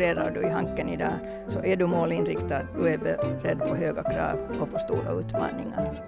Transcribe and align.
studerar 0.00 0.30
du 0.30 0.40
i 0.40 0.50
Hanken 0.50 0.88
idag 0.88 1.12
så 1.48 1.64
är 1.64 1.76
du 1.76 1.86
målinriktad, 1.86 2.62
du 2.74 2.88
är 2.88 2.98
beredd 2.98 3.58
på 3.58 3.74
höga 3.74 4.02
krav 4.02 4.38
och 4.60 4.72
på 4.72 4.78
stora 4.78 5.12
utmaningar. 5.12 6.02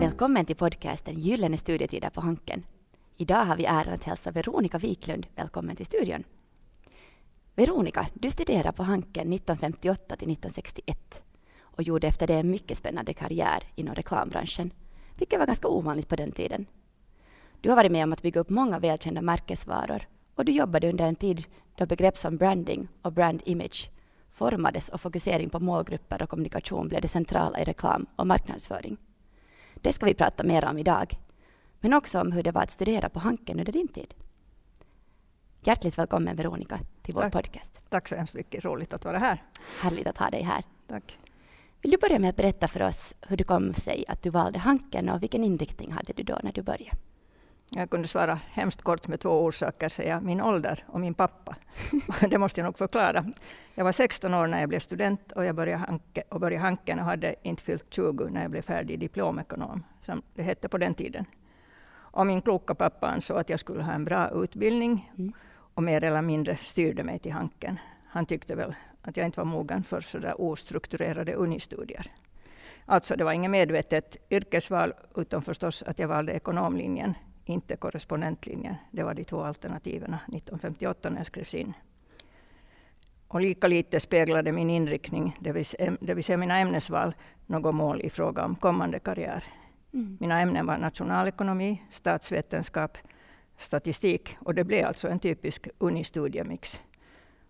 Välkommen 0.00 0.44
till 0.44 0.56
podcasten 0.56 1.20
Gyllene 1.20 1.56
studietider 1.56 2.10
på 2.10 2.20
Hanken. 2.20 2.62
Idag 3.16 3.44
har 3.44 3.56
vi 3.56 3.64
äran 3.64 3.94
att 3.94 4.04
hälsa 4.04 4.30
Veronica 4.30 4.78
Wiklund 4.78 5.26
välkommen 5.36 5.76
till 5.76 5.86
studion. 5.86 6.24
Veronica, 7.62 8.06
du 8.14 8.30
studerade 8.30 8.72
på 8.72 8.82
Hanken 8.82 9.32
1958 9.32 10.16
till 10.16 10.30
1961 10.32 11.22
och 11.60 11.82
gjorde 11.82 12.06
efter 12.06 12.26
det 12.26 12.34
en 12.34 12.50
mycket 12.50 12.78
spännande 12.78 13.14
karriär 13.14 13.62
inom 13.74 13.94
reklambranschen, 13.94 14.70
vilket 15.18 15.38
var 15.38 15.46
ganska 15.46 15.68
ovanligt 15.68 16.08
på 16.08 16.16
den 16.16 16.32
tiden. 16.32 16.66
Du 17.60 17.68
har 17.68 17.76
varit 17.76 17.92
med 17.92 18.04
om 18.04 18.12
att 18.12 18.22
bygga 18.22 18.40
upp 18.40 18.50
många 18.50 18.78
välkända 18.78 19.22
märkesvaror 19.22 20.02
och 20.34 20.44
du 20.44 20.52
jobbade 20.52 20.88
under 20.88 21.04
en 21.04 21.16
tid 21.16 21.44
då 21.76 21.86
begrepp 21.86 22.18
som 22.18 22.36
branding 22.36 22.88
och 23.02 23.12
brand 23.12 23.42
image 23.44 23.90
formades 24.32 24.88
och 24.88 25.00
fokusering 25.00 25.50
på 25.50 25.60
målgrupper 25.60 26.22
och 26.22 26.30
kommunikation 26.30 26.88
blev 26.88 27.00
det 27.00 27.08
centrala 27.08 27.60
i 27.60 27.64
reklam 27.64 28.06
och 28.16 28.26
marknadsföring. 28.26 28.96
Det 29.74 29.92
ska 29.92 30.06
vi 30.06 30.14
prata 30.14 30.44
mer 30.44 30.64
om 30.64 30.78
idag, 30.78 31.18
men 31.80 31.94
också 31.94 32.20
om 32.20 32.32
hur 32.32 32.42
det 32.42 32.52
var 32.52 32.62
att 32.62 32.70
studera 32.70 33.08
på 33.08 33.18
Hanken 33.18 33.58
under 33.58 33.72
din 33.72 33.88
tid. 33.88 34.14
Hjärtligt 35.64 35.98
välkommen 35.98 36.36
Veronica 36.36 36.80
till 37.02 37.14
vår 37.14 37.22
Tack. 37.22 37.32
podcast. 37.32 37.80
Tack 37.88 38.08
så 38.08 38.16
hemskt 38.16 38.34
mycket, 38.34 38.64
roligt 38.64 38.92
att 38.92 39.04
vara 39.04 39.18
här. 39.18 39.42
Härligt 39.82 40.06
att 40.06 40.18
ha 40.18 40.30
dig 40.30 40.42
här. 40.42 40.64
Tack. 40.86 41.18
Vill 41.82 41.90
du 41.90 41.96
börja 41.96 42.18
med 42.18 42.30
att 42.30 42.36
berätta 42.36 42.68
för 42.68 42.82
oss 42.82 43.14
hur 43.20 43.36
det 43.36 43.44
kom 43.44 43.74
sig 43.74 44.04
att 44.08 44.22
du 44.22 44.30
valde 44.30 44.58
Hanken 44.58 45.08
och 45.08 45.22
vilken 45.22 45.44
inriktning 45.44 45.92
hade 45.92 46.12
du 46.12 46.22
då 46.22 46.38
när 46.42 46.52
du 46.52 46.62
började? 46.62 46.96
Jag 47.70 47.90
kunde 47.90 48.08
svara 48.08 48.40
hemskt 48.50 48.82
kort 48.82 49.08
med 49.08 49.20
två 49.20 49.44
orsaker, 49.44 49.88
säga 49.88 50.20
min 50.20 50.40
ålder 50.40 50.84
och 50.86 51.00
min 51.00 51.14
pappa. 51.14 51.56
det 52.30 52.38
måste 52.38 52.60
jag 52.60 52.64
nog 52.64 52.78
förklara. 52.78 53.24
Jag 53.74 53.84
var 53.84 53.92
16 53.92 54.34
år 54.34 54.46
när 54.46 54.60
jag 54.60 54.68
blev 54.68 54.80
student 54.80 55.32
och 55.32 55.44
jag 55.44 55.54
började, 55.54 55.78
hanke, 55.78 56.22
och 56.28 56.40
började 56.40 56.62
Hanken 56.62 56.98
och 56.98 57.04
hade 57.04 57.34
inte 57.42 57.62
fyllt 57.62 57.94
20 57.94 58.24
när 58.24 58.42
jag 58.42 58.50
blev 58.50 58.62
färdig 58.62 58.98
diplomekonom, 58.98 59.84
som 60.06 60.22
det 60.34 60.42
hette 60.42 60.68
på 60.68 60.78
den 60.78 60.94
tiden. 60.94 61.24
Och 61.94 62.26
min 62.26 62.42
kloka 62.42 62.74
pappa 62.74 63.08
ansåg 63.08 63.38
att 63.38 63.50
jag 63.50 63.60
skulle 63.60 63.82
ha 63.82 63.92
en 63.92 64.04
bra 64.04 64.30
utbildning 64.30 65.12
Mm. 65.18 65.32
Och 65.74 65.82
mer 65.82 66.04
eller 66.04 66.22
mindre 66.22 66.56
styrde 66.56 67.04
mig 67.04 67.18
till 67.18 67.32
Hanken. 67.32 67.78
Han 68.06 68.26
tyckte 68.26 68.54
väl 68.54 68.74
att 69.02 69.16
jag 69.16 69.26
inte 69.26 69.40
var 69.40 69.44
mogen 69.44 69.84
för 69.84 70.00
sådär 70.00 70.34
ostrukturerade 70.38 71.34
unistudier. 71.34 72.12
Alltså 72.86 73.16
det 73.16 73.24
var 73.24 73.32
inget 73.32 73.50
medvetet 73.50 74.16
yrkesval, 74.30 74.92
utom 75.16 75.42
förstås 75.42 75.82
att 75.82 75.98
jag 75.98 76.08
valde 76.08 76.32
ekonomlinjen, 76.32 77.14
inte 77.44 77.76
korrespondentlinjen. 77.76 78.74
Det 78.90 79.02
var 79.02 79.14
de 79.14 79.24
två 79.24 79.42
alternativen 79.42 80.14
1958 80.14 81.10
när 81.10 81.16
jag 81.16 81.26
skrevs 81.26 81.54
in. 81.54 81.72
Och 83.28 83.40
lika 83.40 83.68
lite 83.68 84.00
speglade 84.00 84.52
min 84.52 84.70
inriktning, 84.70 85.36
det 85.40 85.52
vill, 85.52 85.64
säga, 85.64 85.96
det 86.00 86.14
vill 86.14 86.24
säga 86.24 86.36
mina 86.36 86.58
ämnesval, 86.58 87.14
något 87.46 87.74
mål 87.74 88.00
i 88.00 88.10
fråga 88.10 88.44
om 88.44 88.56
kommande 88.56 88.98
karriär. 88.98 89.44
Mm. 89.94 90.16
Mina 90.20 90.40
ämnen 90.40 90.66
var 90.66 90.78
nationalekonomi, 90.78 91.82
statsvetenskap, 91.90 92.98
statistik 93.62 94.36
och 94.40 94.54
det 94.54 94.64
blev 94.64 94.86
alltså 94.86 95.08
en 95.08 95.18
typisk 95.18 95.68
unistudiemix. 95.78 96.80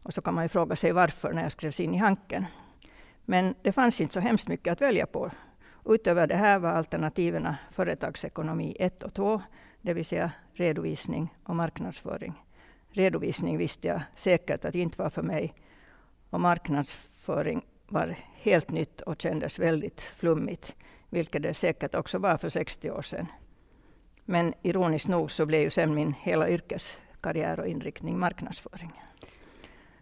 Och 0.02 0.14
så 0.14 0.22
kan 0.22 0.34
man 0.34 0.44
ju 0.44 0.48
fråga 0.48 0.76
sig 0.76 0.92
varför 0.92 1.32
när 1.32 1.42
jag 1.42 1.52
skrevs 1.52 1.80
in 1.80 1.94
i 1.94 1.98
Hanken. 1.98 2.44
Men 3.24 3.54
det 3.62 3.72
fanns 3.72 4.00
inte 4.00 4.14
så 4.14 4.20
hemskt 4.20 4.48
mycket 4.48 4.72
att 4.72 4.80
välja 4.80 5.06
på. 5.06 5.30
Utöver 5.84 6.26
det 6.26 6.36
här 6.36 6.58
var 6.58 6.70
alternativen 6.70 7.54
företagsekonomi 7.70 8.76
1 8.78 9.02
och 9.02 9.14
2, 9.14 9.42
det 9.80 9.94
vill 9.94 10.04
säga 10.04 10.32
redovisning 10.54 11.34
och 11.44 11.56
marknadsföring. 11.56 12.34
Redovisning 12.90 13.58
visste 13.58 13.88
jag 13.88 14.02
säkert 14.14 14.64
att 14.64 14.72
det 14.72 14.80
inte 14.80 15.02
var 15.02 15.10
för 15.10 15.22
mig. 15.22 15.54
Och 16.30 16.40
marknadsföring 16.40 17.62
var 17.88 18.16
helt 18.34 18.70
nytt 18.70 19.00
och 19.00 19.22
kändes 19.22 19.58
väldigt 19.58 20.00
flummigt, 20.00 20.74
vilket 21.08 21.42
det 21.42 21.54
säkert 21.54 21.94
också 21.94 22.18
var 22.18 22.36
för 22.36 22.48
60 22.48 22.90
år 22.90 23.02
sedan. 23.02 23.26
Men 24.24 24.54
ironiskt 24.62 25.08
nog 25.08 25.30
så 25.30 25.46
blev 25.46 25.60
ju 25.60 25.70
sen 25.70 25.94
min 25.94 26.12
hela 26.20 26.48
yrkeskarriär 26.48 27.60
och 27.60 27.66
inriktning 27.66 28.18
marknadsföring. 28.18 28.92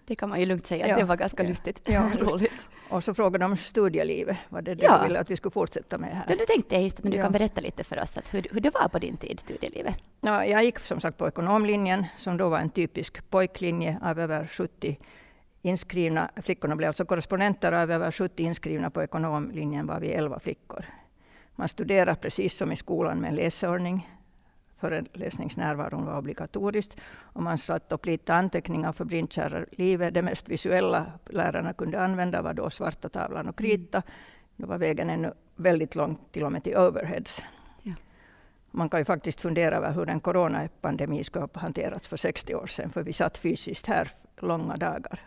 Det 0.05 0.17
kan 0.17 0.29
man 0.29 0.41
ju 0.41 0.47
lugnt 0.47 0.67
säga, 0.67 0.89
Ja, 0.89 0.97
det 0.97 1.05
var 1.05 1.17
ganska 1.17 1.43
ja, 1.43 1.49
lustigt. 1.49 1.81
ja. 1.85 2.11
Roligt. 2.19 2.69
Och 2.89 3.05
så 3.05 3.15
frågade 3.15 3.45
de 3.45 3.51
om 3.51 3.57
studielivet, 3.57 4.37
var 4.49 4.63
det 4.63 4.75
det 4.75 4.85
Ja. 4.85 4.99
du 4.99 5.05
ville 5.09 5.21
att 5.21 5.31
vi 5.31 5.37
skulle 5.37 5.51
fortsätta 5.53 5.99
med 5.99 6.11
här? 6.11 6.25
Då, 6.29 6.35
då 6.35 6.45
tänkte 6.45 6.75
jag 6.75 6.83
just 6.85 6.99
att 6.99 7.11
du 7.11 7.17
Ja. 7.17 7.23
kan 7.23 7.33
berätta 7.33 7.61
lite 7.61 7.85
för 7.85 8.03
oss 8.03 8.17
att 8.19 8.35
hur, 8.35 8.47
hur 8.51 8.61
det 8.61 8.71
var 8.71 8.89
på 8.89 8.99
din 8.99 9.17
tid, 9.17 9.41
studielivet. 9.41 9.95
Ja, 10.21 10.45
jag 10.47 10.65
gick 10.65 10.79
som 10.79 11.01
sagt 11.01 11.19
på 11.19 11.29
ekonomlinjen, 11.29 12.05
som 12.17 12.37
då 12.37 12.49
var 12.49 12.59
en 12.59 12.71
typisk 12.71 13.31
pojklinje 13.31 13.99
av 14.03 14.19
över 14.21 14.47
70 14.47 14.99
inskrivna. 15.63 16.31
Flickorna 16.43 16.77
blev 16.77 16.87
alltså 16.89 17.05
korrespondenter 17.05 17.73
av 17.73 17.91
över 17.91 18.11
70 18.13 18.43
inskrivna 18.43 18.91
på 18.91 19.03
ekonomlinjen 19.03 19.87
var 19.87 20.01
vi 20.01 20.09
11 20.13 20.39
flickor. 20.41 20.85
Man 21.61 21.69
studerade 21.69 22.15
precis 22.21 22.57
som 22.57 22.73
i 22.73 22.77
skolan 22.77 23.21
med 23.21 23.35
läsordning. 23.35 24.09
Föreläsningsnärvaron 24.79 26.07
var 26.07 26.19
obligatoriskt. 26.19 26.97
Och 27.11 27.43
man 27.43 27.59
satte 27.59 27.95
upp 27.95 28.07
lite 28.07 28.35
anteckningar 28.35 28.93
för 28.93 29.05
blindkära 29.05 29.65
livet. 29.73 30.15
Det 30.15 30.23
mest 30.23 30.49
visuella 30.49 31.13
lärarna 31.25 31.73
kunde 31.73 32.01
använda 32.01 32.43
var 32.43 32.55
då 32.55 32.71
svarta 32.71 33.09
tavlan 33.09 33.49
och 33.49 33.59
krita. 33.59 34.03
Då 34.57 34.67
var 34.67 34.79
vägen 34.79 35.11
ännu 35.11 35.33
väldigt 35.57 35.95
lång, 35.95 36.19
till 36.33 36.45
och 36.45 36.53
med 36.53 36.65
till 36.65 36.77
overheads. 36.77 37.43
Ja. 37.83 37.93
Man 38.71 38.89
kan 38.89 39.01
ju 39.01 39.05
faktiskt 39.05 39.41
fundera 39.41 39.77
över 39.77 39.93
hur 39.93 40.09
en 40.09 40.21
coronapandemi 40.21 41.25
skulle 41.25 41.45
ha 41.45 41.61
hanterats 41.61 42.09
för 42.09 42.17
60 42.17 42.55
år 42.55 42.67
sedan, 42.67 42.91
för 42.91 43.03
vi 43.03 43.13
satt 43.13 43.39
fysiskt 43.39 43.87
här 43.87 44.09
långa 44.37 44.77
dagar. 44.77 45.21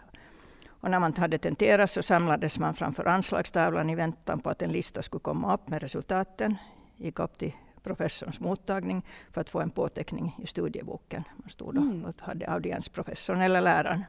Och 0.84 0.92
när 0.92 1.00
man 1.00 1.14
hade 1.14 1.38
tenterat 1.38 1.92
så 1.92 2.04
samlades 2.04 2.60
man 2.60 2.74
framför 2.74 3.06
anslagstavlan 3.08 3.90
i 3.90 3.96
väntan 3.96 4.40
på 4.40 4.50
att 4.50 4.62
en 4.62 4.72
lista 4.72 5.02
skulle 5.02 5.22
komma 5.22 5.54
upp 5.54 5.68
med 5.70 5.82
resultaten. 5.82 6.58
Gick 6.98 7.20
upp 7.20 7.38
till 7.38 7.52
professorns 7.84 8.40
mottagning 8.40 9.06
för 9.32 9.42
att 9.42 9.50
få 9.50 9.60
en 9.62 9.70
påteckning 9.70 10.36
i 10.44 10.48
studieboken. 10.48 11.24
Man 11.38 11.50
stod 11.50 11.78
Mm. 11.78 12.06
och 12.06 12.16
hade 12.22 12.48
audiensprofessorn 12.48 13.42
eller 13.42 13.62
läraren. 13.62 14.04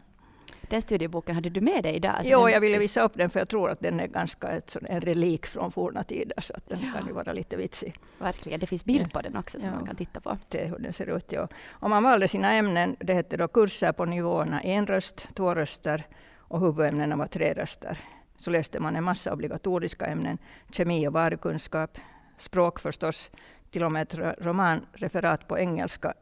Den 0.60 0.82
studieboken 0.82 1.34
hade 1.34 1.50
du 1.50 1.60
med 1.60 1.82
dig 1.82 1.94
idag? 1.96 2.12
alltså 2.14 2.32
jo, 2.32 2.48
jag 2.48 2.60
ville 2.60 2.78
visa 2.78 3.02
upp 3.02 3.14
den 3.14 3.30
för 3.30 3.38
jag 3.40 3.48
tror 3.48 3.70
att 3.70 3.80
den 3.80 4.00
är 4.00 4.06
ganska 4.06 4.48
ett, 4.48 4.76
en 4.88 5.00
relik 5.00 5.46
från 5.46 5.72
forna 5.72 6.02
tider, 6.02 6.40
så 6.40 6.54
att 6.56 6.68
den 6.68 6.78
kan 6.92 7.06
ju 7.06 7.12
vara 7.12 7.32
lite 7.32 7.56
vitsig. 7.56 7.98
Verkligen, 8.18 8.60
det 8.60 8.66
finns 8.66 8.84
bild 8.84 9.12
på 9.12 9.20
den 9.20 9.36
också 9.36 9.60
som 9.60 9.68
Ja. 9.68 9.74
man 9.74 9.86
kan 9.86 9.96
titta 9.96 10.20
på. 10.20 10.38
Det 10.48 10.62
är 10.64 10.68
hur 10.68 10.78
den 10.78 10.92
ser 10.92 11.16
ut. 11.16 11.32
Ja. 11.32 11.48
Och 11.70 11.90
man 11.90 12.02
valde 12.02 12.28
sina 12.28 12.52
ämnen, 12.52 12.96
det 13.00 13.14
hette 13.14 13.36
då 13.36 13.48
kurser 13.48 13.92
på 13.92 14.04
nivåerna 14.04 14.60
en 14.60 14.86
röst, 14.86 15.28
två 15.34 15.54
röster 15.54 16.04
och 16.54 16.60
huvudämnena 16.60 17.16
var 17.16 17.26
tre 17.26 17.52
röster. 17.52 17.98
Så 18.36 18.50
läste 18.50 18.80
man 18.80 18.96
en 18.96 19.04
massa 19.04 19.32
obligatoriska 19.32 20.06
ämnen, 20.06 20.38
kemi 20.70 21.08
och 21.08 21.12
varukunskap, 21.12 21.98
språk 22.36 22.80
förstås, 22.80 23.30
till 23.70 23.84
och 23.84 23.92
med 23.92 24.02
ett 24.02 24.14
ro- 24.14 24.34
romanreferat 24.38 25.48
på 25.48 25.58
engelska, 25.58 26.14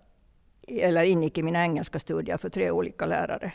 eller 0.69 1.04
ingick 1.04 1.38
i 1.38 1.42
mina 1.42 1.62
engelska 1.62 1.98
studier 1.98 2.37
för 2.37 2.48
tre 2.48 2.71
olika 2.71 3.06
lärare. 3.06 3.53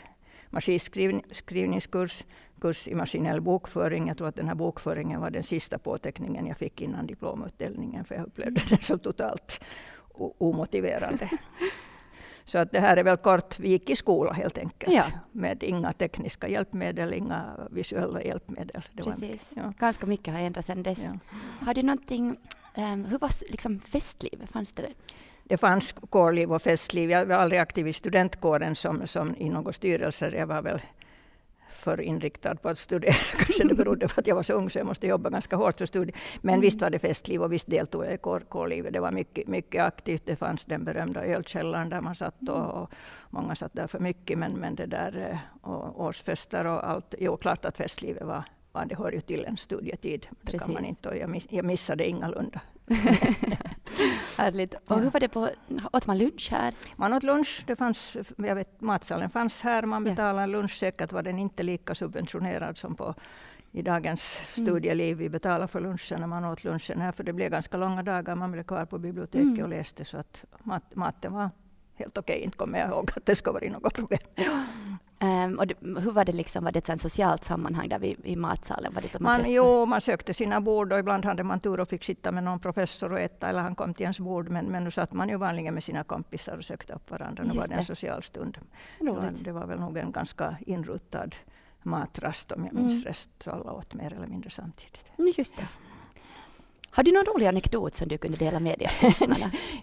Maskinskrivningskurs, 0.50 2.24
kurs 2.60 2.88
i 2.88 2.94
maskinell 2.94 3.40
bokföring. 3.40 4.08
Jag 4.08 4.18
tror 4.18 4.28
att 4.28 4.36
den 4.36 4.48
här 4.48 4.54
bokföringen 4.54 5.20
var 5.20 5.30
den 5.30 5.42
sista 5.42 5.78
påteckningen 5.78 6.46
jag 6.46 6.56
fick 6.56 6.80
innan 6.80 7.06
diplomutdelningen, 7.06 8.04
för 8.04 8.14
jag 8.14 8.26
upplevde 8.26 8.60
den 8.68 8.78
så 8.80 8.98
totalt 8.98 9.60
omotiverande. 10.38 11.30
Så 12.48 12.58
att 12.58 12.72
det 12.72 12.80
här 12.80 12.96
är 12.96 13.04
väl 13.04 13.16
kort, 13.16 13.58
vi 13.58 13.68
gick 13.68 13.90
i 13.90 13.96
skola 13.96 14.32
helt 14.32 14.58
enkelt, 14.58 14.92
Ja. 14.94 15.04
med 15.32 15.62
inga 15.62 15.92
tekniska 15.92 16.48
hjälpmedel, 16.48 17.12
inga 17.14 17.44
visuella 17.70 18.22
hjälpmedel. 18.22 18.82
Det 18.92 19.02
Precis. 19.02 19.50
ja. 19.56 19.72
Ganska 19.78 20.06
mycket 20.06 20.34
har 20.34 20.40
ändrats 20.40 20.66
sedan 20.66 20.82
dess. 20.82 20.98
Ja. 20.98 21.18
Har 21.66 21.74
du 21.74 21.82
någonting, 21.82 22.36
ehm, 22.74 23.04
hur 23.04 23.18
var 23.18 23.30
liksom 23.50 23.80
festlivet? 23.80 24.50
Fanns 24.50 24.72
det 24.72 24.82
det? 24.82 24.92
Det 25.44 25.56
fanns 25.56 25.92
kårliv 26.10 26.52
och 26.52 26.62
festliv. 26.62 27.10
Jag 27.10 27.26
var 27.26 27.34
aldrig 27.34 27.60
aktiv 27.60 27.88
i 27.88 27.92
studentkåren 27.92 28.74
som, 28.76 29.06
som 29.06 29.34
i 29.36 29.48
några 29.50 29.72
styrelser. 29.72 30.32
Jag 30.32 30.46
var 30.46 30.62
väl 30.62 30.80
för 31.78 32.00
inriktad 32.00 32.54
på 32.54 32.68
att 32.68 32.78
studera. 32.78 33.12
Kanske 33.36 33.64
det 33.64 33.74
berodde 33.74 34.08
på 34.08 34.20
att 34.20 34.26
jag 34.26 34.34
var 34.34 34.42
så 34.42 34.52
ung 34.52 34.70
så 34.70 34.78
jag 34.78 34.86
måste 34.86 35.06
jobba 35.06 35.30
ganska 35.30 35.56
hårt 35.56 35.78
för 35.78 35.86
studier. 35.86 36.16
Men 36.40 36.54
Mm. 36.54 36.60
visst 36.60 36.80
var 36.80 36.90
det 36.90 36.98
festliv 36.98 37.42
och 37.42 37.52
visst 37.52 37.70
deltog 37.70 38.04
jag 38.04 38.14
i 38.14 38.18
kår, 38.18 38.40
kårlivet. 38.48 38.92
Det 38.92 39.00
var 39.00 39.10
mycket, 39.10 39.48
mycket 39.48 39.82
aktivt. 39.84 40.22
Det 40.26 40.36
fanns 40.36 40.64
den 40.64 40.84
berömda 40.84 41.24
ölkällaren 41.24 41.88
där 41.88 42.00
man 42.00 42.14
satt 42.14 42.34
Mm. 42.42 42.54
och, 42.54 42.82
och 42.82 42.90
många 43.30 43.54
satt 43.54 43.72
där 43.74 43.86
för 43.86 43.98
mycket. 43.98 44.38
Men, 44.38 44.52
men 44.52 44.74
det 44.74 44.86
där 44.86 45.28
eh, 45.30 45.70
och 45.70 46.00
årsfester 46.04 46.64
och 46.66 46.88
allt. 46.88 47.14
Jo, 47.18 47.36
klart 47.36 47.64
att 47.64 47.76
festlivet 47.76 48.22
var, 48.26 48.44
var 48.72 48.84
det 48.84 48.94
hör 48.98 49.12
ju 49.12 49.20
till 49.20 49.44
en 49.44 49.56
studietid. 49.56 50.26
Det 50.42 50.58
kan 50.58 50.66
man 50.72 50.76
Precis. 50.76 50.88
inte, 50.88 51.08
och 51.08 51.16
jag, 51.16 51.30
miss, 51.30 51.46
jag 51.50 51.64
missade 51.64 52.08
ingalunda. 52.08 52.60
Härligt. 54.38 54.74
Och 54.74 55.00
hur 55.00 55.10
var 55.10 55.20
det 55.20 55.28
på, 55.28 55.50
åt 55.92 56.06
man 56.06 56.18
lunch 56.18 56.48
här? 56.50 56.74
Man 56.96 57.12
åt 57.12 57.22
lunch, 57.22 57.62
det 57.66 57.76
fanns, 57.76 58.16
jag 58.36 58.54
vet, 58.54 58.80
matsalen 58.80 59.30
fanns 59.30 59.62
här, 59.62 59.82
man 59.82 60.04
betalade 60.04 60.40
ja. 60.40 60.46
lunch, 60.46 60.76
säkert 60.78 61.12
var 61.12 61.22
den 61.22 61.38
inte 61.38 61.62
lika 61.62 61.94
subventionerad 61.94 62.76
som 62.78 62.94
på 62.94 63.14
i 63.72 63.82
dagens 63.82 64.38
mm. 64.56 64.66
studieliv. 64.66 65.16
Vi 65.16 65.28
betalade 65.28 65.68
för 65.68 65.80
lunchen 65.80 66.20
när 66.20 66.26
man 66.26 66.44
åt 66.44 66.64
lunchen 66.64 67.00
här, 67.00 67.12
för 67.12 67.24
det 67.24 67.32
blev 67.32 67.50
ganska 67.50 67.76
långa 67.76 68.02
dagar. 68.02 68.34
Man 68.34 68.52
blev 68.52 68.62
kvar 68.62 68.84
på 68.84 68.98
biblioteket 68.98 69.46
mm. 69.46 69.62
och 69.62 69.68
läste, 69.68 70.04
så 70.04 70.18
att 70.18 70.44
mat, 70.62 70.94
maten 70.94 71.32
var 71.32 71.50
helt 71.94 72.18
okej. 72.18 72.40
Inte 72.40 72.56
kommer 72.56 72.78
jag 72.78 72.88
ihåg 72.88 73.10
att 73.16 73.26
det 73.26 73.36
skulle 73.36 73.52
varit 73.52 73.72
något 73.72 73.94
problem. 73.94 74.20
Um, 75.20 75.58
och 75.58 75.66
det, 75.66 75.74
hur 75.80 76.10
var 76.10 76.24
det 76.24 76.32
liksom, 76.32 76.64
var 76.64 76.72
det 76.72 76.88
ett 76.88 77.00
socialt 77.00 77.44
sammanhang 77.44 77.88
där 77.88 77.98
vid, 77.98 78.16
i 78.24 78.36
matsalen? 78.36 78.94
Var 78.94 79.02
det 79.02 79.20
man, 79.20 79.40
man 79.40 79.52
jo, 79.52 79.86
man 79.86 80.00
sökte 80.00 80.34
sina 80.34 80.60
bord 80.60 80.92
och 80.92 80.98
ibland 80.98 81.24
hade 81.24 81.44
man 81.44 81.60
tur 81.60 81.80
och 81.80 81.88
fick 81.88 82.04
sitta 82.04 82.32
med 82.32 82.44
någon 82.44 82.60
professor 82.60 83.12
och 83.12 83.20
äta, 83.20 83.48
eller 83.48 83.60
han 83.60 83.74
kom 83.74 83.94
till 83.94 84.02
ens 84.02 84.20
bord. 84.20 84.48
Men, 84.48 84.66
men 84.66 84.84
nu 84.84 84.90
satt 84.90 85.12
man 85.12 85.28
ju 85.28 85.36
vanligen 85.36 85.74
med 85.74 85.84
sina 85.84 86.04
kompisar 86.04 86.56
och 86.56 86.64
sökte 86.64 86.92
upp 86.92 87.10
varandra. 87.10 87.44
Nu 87.44 87.54
var 87.54 87.68
det 87.68 87.74
en 87.74 87.84
social 87.84 88.22
stund. 88.22 88.58
Det 88.98 89.10
var, 89.10 89.32
det 89.40 89.52
var 89.52 89.66
väl 89.66 89.80
nog 89.80 89.96
en 89.96 90.12
ganska 90.12 90.56
inrutad 90.66 91.30
matrast 91.82 92.52
om 92.52 92.64
jag 92.64 92.74
minns 92.74 92.94
mm. 92.94 93.04
rätt. 93.04 93.30
Så 93.44 93.50
alla 93.50 93.72
åt 93.72 93.94
mer 93.94 94.12
eller 94.12 94.26
mindre 94.26 94.50
samtidigt. 94.50 95.04
Just 95.36 95.56
det. 95.56 95.68
Har 96.90 97.02
du 97.02 97.12
någon 97.12 97.24
rolig 97.24 97.46
anekdot 97.46 97.94
som 97.94 98.08
du 98.08 98.18
kunde 98.18 98.38
dela 98.38 98.60
med 98.60 98.78
dig 98.78 98.88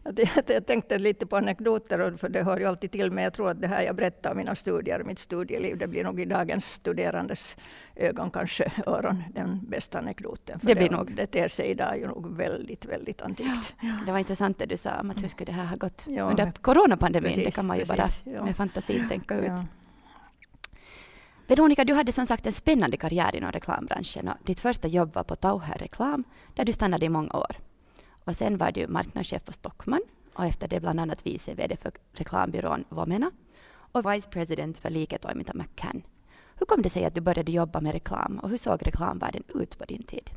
av 0.03 0.19
jag, 0.47 0.65
tänkte 0.65 0.97
lite 0.97 1.25
på 1.25 1.37
anekdoter, 1.37 2.17
för 2.17 2.29
det 2.29 2.43
hör 2.43 2.59
ju 2.59 2.65
alltid 2.65 2.91
till, 2.91 3.11
men 3.11 3.23
jag 3.23 3.33
tror 3.33 3.49
att 3.49 3.61
det 3.61 3.67
här 3.67 3.81
jag 3.81 3.95
berättar 3.95 4.31
om 4.31 4.37
mina 4.37 4.55
studier, 4.55 5.03
mitt 5.03 5.19
studieliv, 5.19 5.77
det 5.77 5.87
blir 5.87 6.03
nog 6.03 6.19
i 6.19 6.25
dagens 6.25 6.73
studerandes 6.73 7.57
ögon, 7.95 8.31
kanske 8.31 8.71
öron, 8.85 9.23
den 9.33 9.59
bästa 9.69 9.99
anekdoten. 9.99 10.59
För 10.59 10.67
det, 10.67 10.75
blir 10.75 10.89
nog. 10.89 11.15
det 11.15 11.27
ter 11.27 11.47
sig 11.47 11.67
idag 11.67 11.99
ju 11.99 12.07
nog 12.07 12.37
väldigt, 12.37 12.85
väldigt 12.85 13.21
antikt. 13.21 13.75
Ja, 13.81 13.93
det 14.05 14.11
var 14.11 14.19
intressant 14.19 14.59
det 14.59 14.65
du 14.65 14.77
sa 14.77 14.99
om 14.99 15.11
att 15.11 15.23
hur 15.23 15.27
skulle 15.27 15.45
det 15.45 15.57
här 15.57 15.65
ha 15.65 15.75
gått 15.75 16.03
ja, 16.07 16.23
under 16.23 16.51
coronapandemin, 16.51 17.29
precis, 17.29 17.45
det 17.45 17.51
kan 17.51 17.65
man 17.67 17.77
ju 17.77 17.85
precis, 17.85 18.23
bara 18.23 18.35
ja. 18.35 18.45
med 18.45 18.55
fantasi 18.55 19.03
tänka 19.09 19.35
ut. 19.35 19.51
Veronica, 21.47 21.83
du 21.83 21.93
hade 21.93 22.11
som 22.11 22.27
sagt 22.27 22.45
en 22.45 22.53
spännande 22.53 22.97
karriär 22.97 23.35
inom 23.35 23.51
reklambranschen 23.51 24.27
och 24.27 24.35
ditt 24.43 24.59
första 24.59 24.87
jobb 24.87 25.13
var 25.13 25.23
på 25.23 25.35
Tauher 25.35 25.77
Reklam 25.79 26.23
där 26.53 26.65
du 26.65 26.73
stannade 26.73 27.05
i 27.05 27.09
många 27.09 27.33
år. 27.33 27.57
Och 28.23 28.35
sen 28.35 28.57
var 28.57 28.71
du 28.71 28.87
marknadschef 28.87 29.45
på 29.45 29.53
Stockman 29.53 30.01
och 30.33 30.45
efter 30.45 30.67
det 30.67 30.79
bland 30.79 30.99
annat 30.99 31.25
vice 31.25 31.53
VD 31.53 31.77
för 31.77 31.91
reklambyrån 32.13 32.83
Vomena 32.89 33.31
och 33.91 34.13
vice 34.13 34.29
president 34.29 34.79
för 34.79 34.89
Liketoiminta 34.89 35.53
McCann. 35.53 36.01
Hur 36.55 36.65
kom 36.65 36.81
det 36.81 36.89
sig 36.89 37.05
att 37.05 37.15
du 37.15 37.21
började 37.21 37.51
jobba 37.51 37.81
med 37.81 37.91
reklam 37.91 38.39
och 38.39 38.49
hur 38.49 38.57
såg 38.57 38.87
reklamvärlden 38.87 39.43
ut 39.53 39.77
på 39.77 39.85
din 39.85 40.03
tid? 40.03 40.29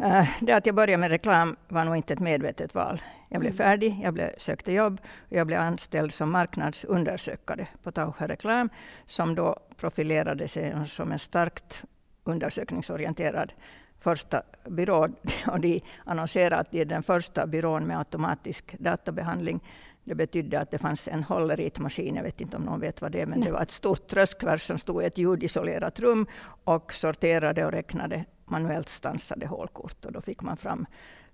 Uh, 0.00 0.28
det 0.40 0.52
att 0.52 0.66
jag 0.66 0.74
började 0.74 1.00
med 1.00 1.10
reklam 1.10 1.56
var 1.68 1.84
nog 1.84 1.96
inte 1.96 2.12
ett 2.12 2.20
medvetet 2.20 2.74
val. 2.74 3.02
Jag 3.28 3.40
blev 3.40 3.50
mm. 3.52 3.56
färdig, 3.56 4.00
jag 4.02 4.14
blev, 4.14 4.30
sökte 4.38 4.72
jobb 4.72 5.00
och 5.30 5.36
jag 5.36 5.46
blev 5.46 5.60
anställd 5.60 6.12
som 6.12 6.30
marknadsundersökare 6.30 7.68
på 7.82 7.92
Taucher 7.92 8.28
Reklam, 8.28 8.68
som 9.06 9.34
då 9.34 9.56
profilerade 9.76 10.48
sig 10.48 10.74
som 10.86 11.12
en 11.12 11.18
starkt 11.18 11.84
undersökningsorienterad 12.24 13.52
första 14.04 14.42
byrå. 14.68 15.08
Och 15.46 15.60
de 15.60 15.80
annonserade 16.04 16.56
att 16.56 16.70
de 16.70 16.80
är 16.80 16.84
den 16.84 17.02
första 17.02 17.46
byrån 17.46 17.86
med 17.86 17.98
automatisk 17.98 18.76
databehandling. 18.78 19.60
Det 20.04 20.14
betydde 20.14 20.60
att 20.60 20.70
det 20.70 20.78
fanns 20.78 21.08
en 21.08 21.24
hålleritmaskin, 21.24 22.16
jag 22.16 22.22
vet 22.22 22.40
inte 22.40 22.56
om 22.56 22.62
någon 22.62 22.80
vet 22.80 23.02
vad 23.02 23.12
det 23.12 23.20
är, 23.20 23.26
men 23.26 23.40
det 23.40 23.50
var 23.50 23.62
ett 23.62 23.70
stort 23.70 24.06
tröskverk 24.06 24.62
som 24.62 24.78
stod 24.78 25.02
i 25.02 25.06
ett 25.06 25.18
ljudisolerat 25.18 26.00
rum 26.00 26.26
och 26.64 26.92
sorterade 26.92 27.66
och 27.66 27.72
räknade 27.72 28.24
manuellt 28.44 28.88
stansade 28.88 29.46
hålkort. 29.46 30.04
Och 30.04 30.12
då 30.12 30.20
fick 30.20 30.42
man 30.42 30.56
fram, 30.56 30.86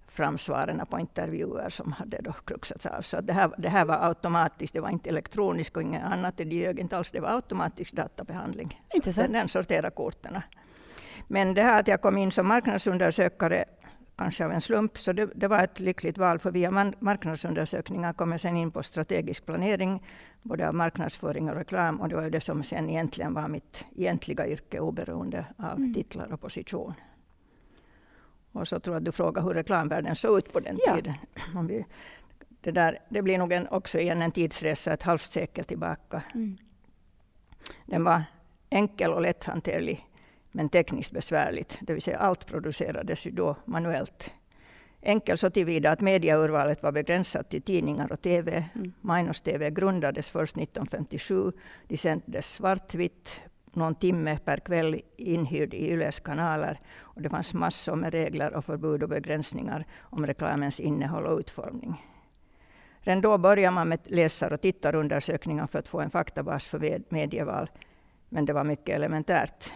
fram 0.09 0.39
svaren 0.39 0.87
på 0.91 0.99
intervjuer 0.99 1.69
som 1.69 1.93
hade 1.93 2.21
då 2.23 2.33
kruxats 2.33 2.87
av. 2.87 3.03
Så 3.03 3.21
det 3.21 3.33
här, 3.33 3.51
det 3.59 3.69
här 3.69 3.85
var 3.85 4.07
automatiskt, 4.09 4.73
det 4.75 4.81
var 4.81 4.91
inte 4.91 5.09
elektroniskt 5.11 5.77
och 5.77 5.83
inget 5.83 6.05
annat. 6.05 6.37
Det 6.37 6.45
ljög 6.45 6.79
inte 6.79 6.97
alls, 6.97 7.11
det 7.11 7.21
var 7.21 7.29
automatisk 7.29 7.93
databehandling. 7.93 8.81
Intressant. 8.95 9.27
Den, 9.27 9.33
den 9.33 9.49
sorterade 9.49 9.91
korten. 9.91 10.41
Men 11.29 11.55
det 11.55 11.63
här 11.63 11.81
att 11.81 11.89
jag 11.89 12.03
kom 12.03 12.19
in 12.19 12.33
som 12.33 12.49
marknadsundersökare 12.49 13.65
kanske 14.21 14.45
av 14.45 14.53
en 14.53 14.61
slump. 14.61 14.99
Så 14.99 15.13
det, 15.13 15.31
det, 15.35 15.49
var 15.49 15.65
ett 15.65 15.81
lyckligt 15.81 16.19
val, 16.19 16.39
för 16.39 16.51
via 16.51 16.93
marknadsundersökningar 16.99 18.13
kom 18.13 18.33
jag 18.33 18.41
sen 18.41 18.57
in 18.57 18.71
på 18.71 18.83
strategisk 18.83 19.47
planering, 19.47 20.03
både 20.43 20.69
av 20.69 20.75
marknadsföring 20.75 21.51
och 21.51 21.57
reklam. 21.57 22.01
Och 22.01 22.09
det 22.09 22.17
var 22.17 22.23
ju 22.23 22.31
det 22.31 22.41
som 22.41 22.63
sen 22.63 22.91
egentligen 22.91 23.35
var 23.35 23.49
mitt 23.49 23.85
egentliga 23.97 24.47
yrke, 24.47 24.81
oberoende 24.81 25.47
av 25.57 25.77
mm. 25.77 25.95
titlar 25.95 26.33
och 26.33 26.41
position. 26.41 26.95
Och 28.53 28.69
så 28.69 28.81
tror 28.81 28.95
jag 28.95 29.01
att 29.01 29.05
du 29.05 29.13
frågar 29.13 29.43
hur 29.43 29.55
reklamvärlden 29.55 30.17
såg 30.17 30.39
ut 30.39 30.53
på 30.53 30.61
den 30.61 30.79
ja. 30.87 30.97
tiden. 30.97 31.15
Vi, 31.69 31.87
det, 32.61 32.71
där, 32.71 32.99
det 33.09 33.23
blir 33.23 33.39
nog 33.39 33.53
en, 33.53 33.69
också 33.69 33.99
igen 33.99 34.23
en 34.23 34.33
tidsresa, 34.33 34.93
ett 34.93 35.03
halvt 35.03 35.33
sekel 35.33 35.65
tillbaka. 35.65 36.23
Mm. 36.35 36.59
Den 37.87 38.05
var 38.05 38.23
enkel 38.71 39.13
och 39.13 39.23
lätthanterlig 39.23 40.10
men 40.53 40.69
tekniskt 40.69 41.13
besvärligt. 41.13 41.79
Det 41.81 41.93
vill 41.93 42.03
säga 42.03 42.19
allt 42.19 42.47
producerades 42.47 43.27
ju 43.27 43.31
då 43.31 43.57
manuellt. 43.65 44.31
Enkel 45.03 45.39
så 45.39 45.51
tillvida 45.51 45.91
att 45.91 46.01
mediaurvalet 46.01 46.83
var 46.83 46.93
begränsat 46.93 47.51
till 47.51 47.63
tidningar 47.63 48.13
och 48.13 48.21
TV. 48.23 48.65
Mm. 48.75 48.93
Mainos-TV 49.01 49.71
grundades 49.71 50.31
först 50.31 50.57
1957. 50.57 51.53
De 51.89 51.97
sändes 51.97 52.53
svartvitt 52.53 53.41
någon 53.73 53.95
timme 53.95 54.39
per 54.45 54.57
kväll 54.57 55.01
inhyrd 55.17 55.75
i 55.75 55.91
Yles 55.91 56.21
kanaler. 56.21 56.81
Och 56.99 57.23
det 57.23 57.29
fanns 57.29 57.55
massor 57.55 57.97
med 57.97 58.13
regler 58.13 58.55
och 58.55 58.65
förbud 58.65 59.03
och 59.03 59.09
begränsningar 59.09 59.87
om 60.01 60.27
reklamens 60.27 60.81
innehåll 60.81 61.27
och 61.27 61.39
utformning. 61.39 62.07
Redan 63.01 63.21
då 63.21 63.39
började 63.39 63.75
man 63.75 63.89
med 63.89 64.01
läsar 64.05 64.53
och 64.53 64.61
tittarundersökningar 64.61 65.67
för 65.67 65.79
att 65.79 65.89
få 65.89 66.01
en 66.01 66.11
faktabas 66.11 66.67
för 66.67 67.03
medieval. 67.09 67.71
Men 68.29 68.45
det 68.45 68.53
var 68.53 68.65
mycket 68.65 68.97
elementärt. 68.97 69.73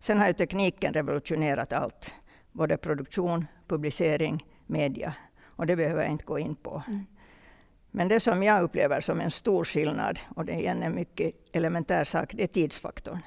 Sen 0.00 0.18
har 0.18 0.26
ju 0.26 0.32
tekniken 0.32 0.94
revolutionerat 0.94 1.72
allt. 1.72 2.14
Både 2.52 2.76
produktion, 2.76 3.46
publicering, 3.66 4.44
media. 4.66 5.14
Och 5.44 5.66
det 5.66 5.76
behöver 5.76 6.02
jag 6.02 6.10
inte 6.10 6.24
gå 6.24 6.38
in 6.38 6.54
på. 6.54 6.82
Mm. 6.88 7.06
Men 7.90 8.08
det 8.08 8.20
som 8.20 8.42
jag 8.42 8.62
upplever 8.62 9.00
som 9.00 9.20
en 9.20 9.30
stor 9.30 9.64
skillnad, 9.64 10.20
och 10.36 10.44
det 10.44 10.52
är 10.52 10.56
igen 10.56 10.82
en 10.82 10.94
mycket 10.94 11.34
elementär 11.52 12.04
sak, 12.04 12.32
det 12.34 12.42
är 12.42 12.46
tidsfaktorn. 12.46 13.18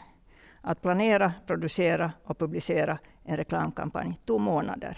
Att 0.61 0.81
planera, 0.81 1.33
producera 1.47 2.11
och 2.23 2.37
publicera 2.37 2.97
en 3.23 3.37
reklamkampanj 3.37 4.19
tog 4.25 4.41
månader. 4.41 4.97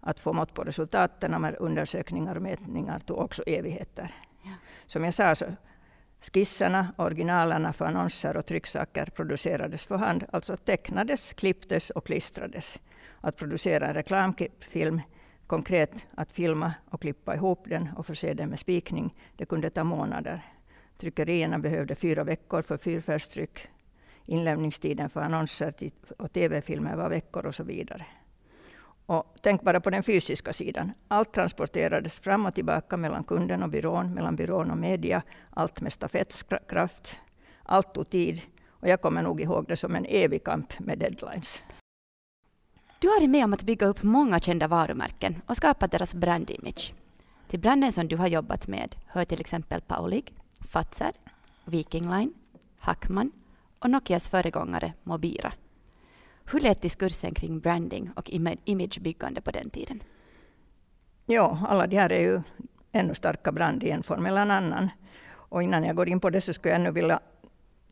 Att 0.00 0.20
få 0.20 0.32
mått 0.32 0.54
på 0.54 0.62
resultaten 0.62 1.40
med 1.40 1.56
undersökningar 1.58 2.36
och 2.36 2.42
mätningar 2.42 2.98
tog 2.98 3.18
också 3.18 3.42
evigheter. 3.42 4.14
Ja. 4.42 4.50
Som 4.86 5.04
jag 5.04 5.14
sa, 5.14 5.34
så 5.34 5.44
Skisserna, 6.20 6.92
originalerna 6.96 7.72
för 7.72 7.84
annonser 7.84 8.36
och 8.36 8.46
trycksaker 8.46 9.06
producerades 9.06 9.84
för 9.84 9.96
hand, 9.96 10.24
alltså 10.32 10.56
tecknades, 10.56 11.32
klipptes 11.32 11.90
och 11.90 12.06
klistrades. 12.06 12.78
Att 13.20 13.36
producera 13.36 13.88
en 13.88 13.94
reklamfilm, 13.94 15.00
konkret 15.46 16.06
att 16.14 16.32
filma 16.32 16.74
och 16.90 17.00
klippa 17.00 17.34
ihop 17.34 17.64
den 17.68 17.88
och 17.96 18.06
förse 18.06 18.34
den 18.34 18.48
med 18.48 18.58
spikning, 18.58 19.14
det 19.36 19.46
kunde 19.46 19.70
ta 19.70 19.84
månader. 19.84 20.42
Tryckerierna 20.98 21.58
behövde 21.58 21.94
fyra 21.94 22.24
veckor 22.24 22.62
för 22.62 22.76
fyrfärgstryck. 22.76 23.68
Inlämningstiden 24.26 25.10
för 25.10 25.20
annonser 25.20 25.74
och 26.18 26.32
tv-filmer 26.32 26.96
var 26.96 27.08
veckor 27.08 27.46
och 27.46 27.54
så 27.54 27.64
vidare. 27.64 28.06
Och 29.10 29.24
tänk 29.40 29.62
bara 29.62 29.80
på 29.80 29.90
den 29.90 30.02
fysiska 30.02 30.52
sidan. 30.52 30.92
Allt 31.08 31.32
transporterades 31.32 32.20
fram 32.20 32.46
och 32.46 32.54
tillbaka 32.54 32.96
mellan 32.96 33.24
kunden 33.24 33.62
och 33.62 33.68
byrån, 33.70 34.14
mellan 34.14 34.36
byrån 34.36 34.70
och 34.70 34.78
media. 34.78 35.22
Allt 35.50 35.80
med 35.80 35.92
stafettkraft. 35.92 37.18
Allt 37.62 37.94
tog 37.94 38.10
tid. 38.10 38.40
Och 38.68 38.88
jag 38.88 39.00
kommer 39.00 39.22
nog 39.22 39.40
ihåg 39.40 39.64
det 39.68 39.76
som 39.76 39.94
en 39.94 40.06
evig 40.08 40.44
kamp 40.44 40.78
med 40.78 40.98
deadlines. 40.98 41.62
Du 42.98 43.08
har 43.08 43.14
varit 43.20 43.30
med 43.30 43.44
om 43.44 43.52
att 43.52 43.62
bygga 43.62 43.86
upp 43.86 44.02
många 44.02 44.40
kända 44.40 44.68
varumärken 44.68 45.42
och 45.46 45.56
skapat 45.56 45.90
deras 45.90 46.14
brandimage. 46.14 46.94
Till 47.48 47.60
branden 47.60 47.92
som 47.92 48.08
du 48.08 48.16
har 48.16 48.28
jobbat 48.28 48.68
med 48.68 48.96
hör 49.06 49.24
till 49.24 49.40
exempel 49.40 49.80
Paulig, 49.80 50.34
Fazer, 50.68 51.12
Viking 51.64 52.10
Line, 52.10 52.32
Hackman 52.78 53.32
och 53.78 53.90
Nokias 53.90 54.28
föregångare 54.28 54.92
Mobira. 55.02 55.52
Hur 56.52 56.60
lät 56.60 56.82
diskursen 56.82 57.34
kring 57.34 57.60
branding 57.60 58.10
och 58.16 58.30
imagebyggande 58.64 59.40
på 59.40 59.50
den 59.50 59.70
tiden? 59.70 60.02
Ja, 61.26 61.58
alla 61.68 61.86
de 61.86 61.96
här 61.96 62.12
är 62.12 62.20
ju 62.20 62.42
ännu 62.92 63.14
starka 63.14 63.52
brand 63.52 63.84
i 63.84 63.90
en 63.90 64.02
form 64.02 64.26
eller 64.26 64.42
en 64.42 64.50
annan. 64.50 64.88
Och 65.32 65.62
innan 65.62 65.84
jag 65.84 65.96
går 65.96 66.08
in 66.08 66.20
på 66.20 66.30
det 66.30 66.40
så 66.40 66.52
skulle 66.52 66.74
jag 66.74 66.80
ännu 66.80 66.90
vilja 66.90 67.20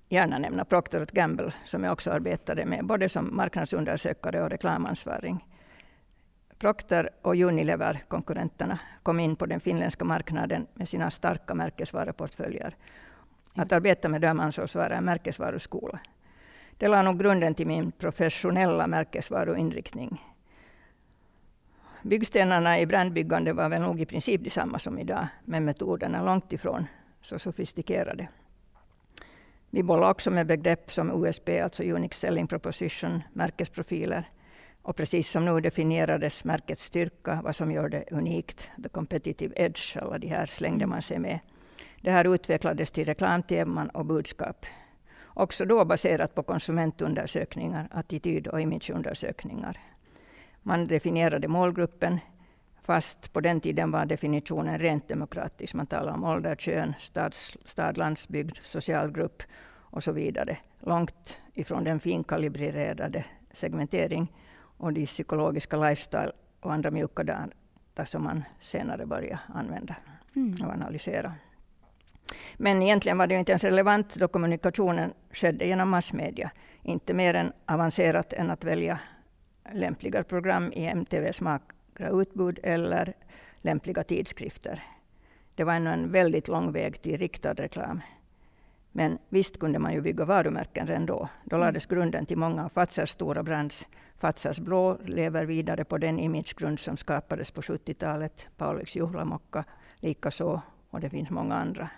gärna 0.08 0.38
nämna 0.38 0.64
Procter 0.64 1.06
Gamble 1.12 1.52
som 1.64 1.84
jag 1.84 1.92
också 1.92 2.10
arbetade 2.10 2.64
med, 2.64 2.86
både 2.86 3.08
som 3.08 3.36
marknadsundersökare 3.36 4.42
och 4.42 4.50
reklamansvarig. 4.50 5.36
Procter 6.58 7.10
och 7.22 7.36
Unilever, 7.36 8.02
konkurrenterna, 8.08 8.78
kom 9.02 9.20
in 9.20 9.36
på 9.36 9.46
den 9.46 9.60
finländska 9.60 10.04
marknaden 10.04 10.66
med 10.74 10.88
sina 10.88 11.10
starka 11.10 11.54
märkesvaruportföljer. 11.54 12.76
Att 13.54 13.72
arbeta 13.72 14.08
med 14.08 14.20
dem 14.20 14.40
ansågs 14.40 14.74
vara 14.74 14.96
en 14.96 15.04
märkesvaruskola. 15.04 16.00
Det 16.78 16.88
la 16.88 17.02
nog 17.02 17.18
grunden 17.18 17.54
till 17.54 17.66
min 17.66 17.92
professionella 17.92 18.86
märkesvaruinriktning. 18.86 20.22
byggstenarna 22.02 22.80
i 22.80 22.86
brandbyggande 22.86 23.52
var 23.52 23.68
väl 23.68 23.82
nog 23.82 24.00
i 24.00 24.06
princip 24.06 24.44
detsamma 24.44 24.78
som 24.78 24.98
idag, 24.98 25.26
men 25.44 25.64
metoderna 25.64 26.22
långt 26.22 26.52
ifrån 26.52 26.86
så 27.22 27.38
sofistikerade. 27.38 28.28
Vi 29.70 29.82
bollade 29.82 30.10
också 30.10 30.30
med 30.30 30.46
begrepp 30.46 30.90
som 30.90 31.24
USB, 31.24 31.48
alltså 31.48 31.82
Unique 31.82 32.14
Selling 32.14 32.46
Proposition, 32.46 33.22
märkesprofiler. 33.32 34.30
Och 34.82 34.96
precis 34.96 35.30
som 35.30 35.44
nu 35.44 35.60
definierades 35.60 36.44
märkets 36.44 36.84
styrka, 36.84 37.40
vad 37.44 37.56
som 37.56 37.72
gör 37.72 37.88
det 37.88 38.04
unikt, 38.10 38.70
the 38.82 38.88
competitive 38.88 39.54
edge, 39.56 39.96
alla 39.96 40.18
de 40.18 40.28
här 40.28 40.46
slängde 40.46 40.86
man 40.86 41.02
sig 41.02 41.18
med. 41.18 41.38
Det 42.00 42.10
här 42.10 42.34
utvecklades 42.34 42.90
till 42.90 43.04
reklamteman 43.04 43.90
och 43.90 44.06
budskap. 44.06 44.66
Också 45.38 45.64
då 45.64 45.84
baserat 45.84 46.34
på 46.34 46.42
konsumentundersökningar, 46.42 47.88
attityd 47.90 48.46
och 48.46 48.60
imageundersökningar. 48.60 49.78
Man 50.62 50.86
definierade 50.86 51.48
målgruppen, 51.48 52.18
fast 52.82 53.32
på 53.32 53.40
den 53.40 53.60
tiden 53.60 53.90
var 53.90 54.06
definitionen 54.06 54.78
rent 54.78 55.08
demokratisk. 55.08 55.74
Man 55.74 55.86
talade 55.86 56.12
om 56.12 56.24
ålder, 56.24 56.56
kön, 56.56 56.94
stads, 56.98 57.56
stad, 57.64 57.98
landsbygd, 57.98 58.56
social 58.62 59.10
grupp 59.10 59.42
och 59.70 60.04
så 60.04 60.12
vidare. 60.12 60.58
Långt 60.80 61.38
ifrån 61.54 61.84
den 61.84 62.00
finkalibrerade 62.00 63.24
segmentering 63.52 64.32
och 64.78 64.92
de 64.92 65.06
psykologiska 65.06 65.76
lifestyle 65.76 66.32
och 66.60 66.72
andra 66.72 66.90
mjuka 66.90 67.24
data 67.24 68.04
som 68.04 68.22
man 68.22 68.44
senare 68.60 69.06
började 69.06 69.40
använda 69.54 69.96
mm. 70.36 70.66
och 70.66 70.72
analysera. 70.72 71.32
Men 72.56 72.82
egentligen 72.82 73.18
var 73.18 73.26
det 73.26 73.34
inte 73.34 73.52
ens 73.52 73.64
relevant 73.64 74.14
då 74.14 74.28
kommunikationen 74.28 75.12
skedde 75.32 75.66
genom 75.66 75.88
massmedia. 75.88 76.50
Inte 76.82 77.14
mer 77.14 77.34
än 77.34 77.52
avancerat 77.66 78.32
än 78.32 78.50
att 78.50 78.64
välja 78.64 78.98
lämpliga 79.72 80.24
program 80.24 80.72
i 80.72 80.86
MTVs 80.86 81.40
magra 81.40 82.08
utbud 82.12 82.58
eller 82.62 83.14
lämpliga 83.60 84.02
tidskrifter. 84.02 84.82
Det 85.54 85.64
var 85.64 85.74
ännu 85.74 85.90
en 85.90 86.12
väldigt 86.12 86.48
lång 86.48 86.72
väg 86.72 87.02
till 87.02 87.18
riktad 87.18 87.54
reklam. 87.54 88.00
Men 88.92 89.18
visst 89.28 89.58
kunde 89.58 89.78
man 89.78 89.92
ju 89.92 90.00
bygga 90.00 90.24
varumärken 90.24 90.86
redan 90.86 91.06
då. 91.06 91.28
Då 91.44 91.56
mm. 91.56 91.66
lades 91.66 91.86
grunden 91.86 92.26
till 92.26 92.38
många 92.38 92.64
av 92.64 92.68
Fazers 92.68 93.10
stora 93.10 93.42
brands. 93.42 93.86
Fazers 94.18 94.58
blå 94.58 94.98
lever 95.04 95.44
vidare 95.44 95.84
på 95.84 95.98
den 95.98 96.18
imagegrund 96.18 96.80
som 96.80 96.96
skapades 96.96 97.50
på 97.50 97.60
70-talet. 97.60 98.46
Paulix 98.56 98.96
juhlamocka 98.96 99.64
likaså, 100.00 100.60
och 100.90 101.00
det 101.00 101.10
finns 101.10 101.30
många 101.30 101.54
andra. 101.54 101.90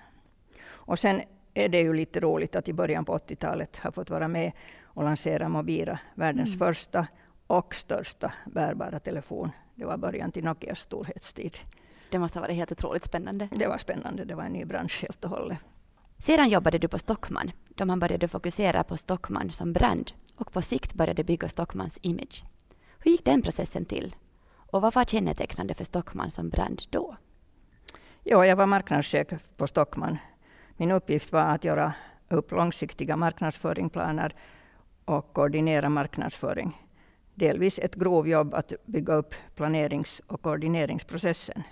Och 0.90 0.98
sen 0.98 1.22
är 1.54 1.68
det 1.68 1.80
ju 1.80 1.94
lite 1.94 2.20
roligt 2.20 2.56
att 2.56 2.68
i 2.68 2.72
början 2.72 3.04
på 3.04 3.18
80-talet 3.18 3.76
ha 3.76 3.92
fått 3.92 4.10
vara 4.10 4.28
med 4.28 4.52
och 4.84 5.04
lansera 5.04 5.48
Mobira, 5.48 5.98
världens 6.14 6.56
mm. 6.56 6.58
första 6.58 7.06
och 7.46 7.74
största 7.74 8.32
bärbara 8.46 9.00
telefon. 9.00 9.50
Det 9.74 9.84
var 9.84 9.96
början 9.96 10.32
till 10.32 10.44
Nokias 10.44 10.80
storhetstid. 10.80 11.58
Det 12.10 12.18
måste 12.18 12.38
ha 12.38 12.42
varit 12.42 12.56
helt 12.56 12.72
otroligt 12.72 13.04
spännande. 13.04 13.48
Det 13.52 13.66
var 13.66 13.78
spännande. 13.78 14.24
Det 14.24 14.34
var 14.34 14.44
en 14.44 14.52
ny 14.52 14.64
bransch 14.64 15.02
helt 15.02 15.24
och 15.24 15.30
hållet. 15.30 15.58
Sedan 16.18 16.48
jobbade 16.48 16.78
du 16.78 16.88
på 16.88 16.98
Stockman, 16.98 17.50
då 17.68 17.84
man 17.84 18.00
började 18.00 18.28
fokusera 18.28 18.84
på 18.84 18.96
Stockman 18.96 19.52
som 19.52 19.72
brand 19.72 20.12
och 20.36 20.52
på 20.52 20.62
sikt 20.62 20.94
började 20.94 21.24
bygga 21.24 21.48
Stockmans 21.48 21.98
image. 22.02 22.44
Hur 22.98 23.10
gick 23.10 23.24
den 23.24 23.42
processen 23.42 23.84
till? 23.84 24.16
Och 24.50 24.82
vad 24.82 24.94
var 24.94 25.04
kännetecknande 25.04 25.74
för 25.74 25.84
Stockman 25.84 26.30
som 26.30 26.48
brand 26.48 26.82
då? 26.90 27.16
Ja, 28.24 28.46
jag 28.46 28.56
var 28.56 28.66
marknadschef 28.66 29.26
på 29.56 29.66
Stockman. 29.66 30.18
Min 30.80 30.90
uppgift 30.90 31.32
var 31.32 31.40
att 31.40 31.64
göra 31.64 31.92
upp 32.28 32.52
långsiktiga 32.52 33.16
marknadsföringsplaner 33.16 34.34
och 35.04 35.32
koordinera 35.32 35.88
marknadsföring 35.88 36.78
delvis 37.34 37.78
ett 37.78 37.94
grovjobb 37.94 38.54
att 38.54 38.72
bygga 38.86 39.14
upp 39.14 39.34
planerings 39.54 40.22
och 40.26 40.42
koordineringsprocessen. 40.42 41.62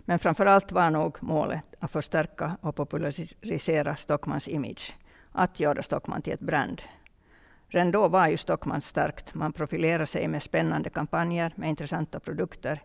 Men 0.00 0.18
framför 0.18 0.46
allt 0.46 0.72
var 0.72 0.90
nog 0.90 1.16
målet 1.20 1.74
att 1.80 1.90
förstärka 1.90 2.56
och 2.60 2.76
popularisera 2.76 3.96
Stockmans 3.96 4.48
image. 4.48 4.96
Att 5.32 5.60
göra 5.60 5.82
Stockman 5.82 6.22
till 6.22 6.32
ett 6.32 6.40
brand. 6.40 6.82
Redan 7.68 7.90
då 7.90 8.08
var 8.08 8.28
ju 8.28 8.36
Stockman 8.36 8.80
starkt. 8.80 9.34
Man 9.34 9.52
profilerade 9.52 10.06
sig 10.06 10.28
med 10.28 10.42
spännande 10.42 10.90
kampanjer 10.90 11.52
med 11.56 11.68
intressanta 11.68 12.20
produkter. 12.20 12.82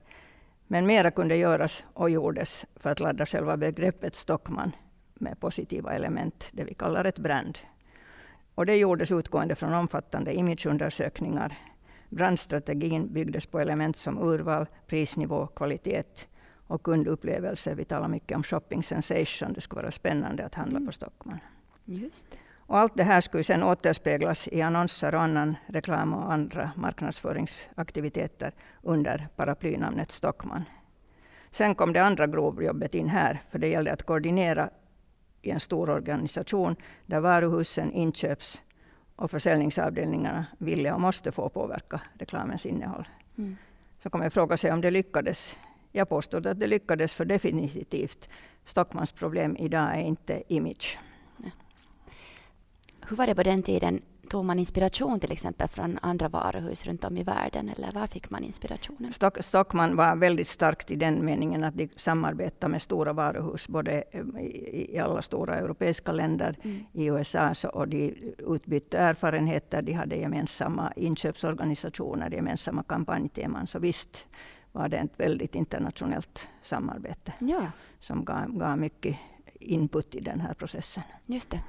Men 0.67 0.85
mera 0.85 1.11
kunde 1.11 1.35
göras 1.35 1.83
och 1.93 2.09
gjordes 2.09 2.65
för 2.75 2.89
att 2.89 2.99
ladda 2.99 3.25
själva 3.25 3.57
begreppet 3.57 4.15
Stockman 4.15 4.71
med 5.21 5.39
positiva 5.39 5.93
element, 5.93 6.47
det 6.51 6.63
vi 6.63 6.73
kallar 6.73 7.05
ett 7.05 7.19
brand. 7.19 7.59
Och 8.55 8.65
det 8.65 8.75
gjordes 8.75 9.11
utgående 9.11 9.55
från 9.55 9.73
omfattande 9.73 10.33
imageundersökningar 10.33 11.57
Brandstrategin 12.11 13.13
byggdes 13.13 13.45
på 13.45 13.59
element 13.59 13.97
som 13.97 14.17
urval, 14.17 14.65
prisnivå, 14.87 15.47
kvalitet 15.47 16.03
och 16.67 16.83
kundupplevelse. 16.83 17.75
Vi 17.75 17.85
talar 17.85 18.07
mycket 18.07 18.35
om 18.35 18.43
shopping 18.43 18.83
sensation. 18.83 19.53
Det 19.53 19.61
skulle 19.61 19.81
vara 19.81 19.91
spännande 19.91 20.45
att 20.45 20.55
handla 20.55 20.77
mm. 20.77 20.87
på 20.87 20.91
Stockman. 20.91 21.39
Just 21.85 22.31
det. 22.31 22.37
Och 22.53 22.77
allt 22.77 22.97
det 22.97 23.03
här 23.03 23.21
skulle 23.21 23.43
sedan 23.43 23.63
återspeglas 23.63 24.47
i 24.47 24.61
annonser 24.61 25.15
och 25.15 25.21
annan 25.21 25.55
reklam 25.67 26.13
och 26.13 26.33
andra 26.33 26.71
marknadsföringsaktiviteter 26.75 28.51
under 28.81 29.27
paraplynamnet 29.35 30.11
Stockman. 30.11 30.63
Sen 31.51 31.75
kom 31.75 31.93
det 31.93 32.03
andra 32.03 32.27
grovjobbet 32.27 32.95
in 32.95 33.09
här, 33.09 33.41
för 33.49 33.59
det 33.59 33.67
gällde 33.67 33.93
att 33.93 34.03
koordinera 34.03 34.69
i 35.41 35.49
en 35.49 35.59
stor 35.59 35.89
organisation 35.89 36.75
där 37.05 37.19
varuhusen, 37.19 37.93
inköps 37.93 38.61
och 39.15 39.31
försäljningsavdelningarna 39.31 40.45
ville 40.57 40.93
och 40.93 41.01
måste 41.01 41.31
få 41.31 41.49
påverka 41.49 42.01
reklamens 42.19 42.65
innehåll. 42.65 43.07
Mm. 43.37 43.57
Så 44.03 44.09
kan 44.09 44.19
man 44.19 44.31
fråga 44.31 44.57
sig 44.57 44.71
om 44.71 44.81
det 44.81 44.91
lyckades. 44.91 45.55
Jag 45.91 46.09
påstår 46.09 46.47
att 46.47 46.59
det 46.59 46.67
lyckades 46.67 47.13
för 47.13 47.25
definitivt. 47.25 48.29
Stockmans 48.65 49.11
problem 49.11 49.57
idag 49.57 49.95
är 49.95 50.01
inte 50.01 50.43
image. 50.47 50.99
Ja. 51.37 51.49
Hur 53.07 53.15
var 53.15 53.27
det 53.27 53.35
på 53.35 53.43
den 53.43 53.63
tiden 53.63 54.01
tog 54.31 54.45
man 54.45 54.59
inspiration 54.59 55.19
till 55.19 55.31
exempel 55.31 55.67
från 55.67 55.99
andra 56.01 56.29
varuhus 56.29 56.85
runt 56.85 57.03
om 57.03 57.17
i 57.17 57.23
världen, 57.23 57.69
eller 57.69 57.91
var 57.91 58.07
fick 58.07 58.29
man 58.29 58.43
inspirationen? 58.43 59.13
Stock, 59.13 59.43
Stockman 59.43 59.95
var 59.95 60.15
väldigt 60.15 60.47
starkt 60.47 60.91
i 60.91 60.95
den 60.95 61.25
meningen 61.25 61.63
att 61.63 61.77
de 61.77 61.89
samarbetade 61.95 62.71
med 62.71 62.81
stora 62.81 63.13
varuhus, 63.13 63.67
både 63.67 64.03
i, 64.39 64.95
i 64.95 64.99
alla 64.99 65.21
stora 65.21 65.55
europeiska 65.55 66.11
länder, 66.11 66.57
mm. 66.63 66.83
i 66.93 67.05
USA, 67.05 67.53
så, 67.53 67.69
och 67.69 67.87
de 67.87 68.13
utbytte 68.37 68.97
erfarenheter, 68.97 69.81
de 69.81 69.93
hade 69.93 70.15
gemensamma 70.15 70.93
inköpsorganisationer, 70.95 72.31
gemensamma 72.31 72.83
kampanjteman, 72.83 73.67
så 73.67 73.79
visst 73.79 74.27
var 74.71 74.89
det 74.89 74.97
ett 74.97 75.19
väldigt 75.19 75.55
internationellt 75.55 76.47
samarbete, 76.63 77.33
ja. 77.39 77.65
som 77.99 78.25
gav, 78.25 78.57
gav 78.57 78.77
mycket 78.77 79.17
input 79.59 80.15
i 80.15 80.19
den 80.19 80.39
här 80.39 80.53
processen. 80.53 81.03
Just 81.25 81.49
det. 81.49 81.61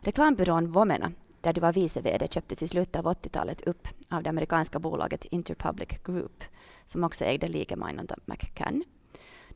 Reklambyrån 0.00 0.72
Vomena 0.72 1.12
där 1.40 1.52
du 1.52 1.60
var 1.60 1.72
vice 1.72 2.00
VD, 2.00 2.28
köptes 2.30 2.62
i 2.62 2.68
slutet 2.68 2.96
av 2.96 3.04
80-talet 3.04 3.62
upp 3.62 3.88
av 4.08 4.22
det 4.22 4.30
amerikanska 4.30 4.78
bolaget 4.78 5.24
Interpublic 5.24 5.88
Group, 6.04 6.44
som 6.84 7.04
också 7.04 7.24
ägde 7.24 7.48
Liikeminonta 7.48 8.16
McCann. 8.24 8.84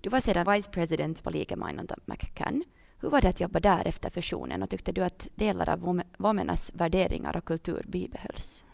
Du 0.01 0.11
var 0.11 0.21
sedan 0.21 0.53
vice 0.53 0.71
president 0.71 1.23
på 1.23 1.31
Liikeminonta 1.31 1.97
McCann. 2.05 2.65
Hur 3.01 3.11
var 3.11 3.21
det 3.21 3.29
att 3.29 3.41
jobba 3.41 3.61
där 3.61 3.87
efter 3.87 4.11
fusionen 4.11 4.63
och 4.63 4.71
tyckte 4.71 4.93
du 4.93 5.01
att 5.05 5.29
delar 5.35 5.69
av 5.69 6.03
Vomenas 6.17 6.71
värderingar 6.75 7.37
och 7.37 7.45
kultur 7.45 7.85
bibehölls? 7.89 8.65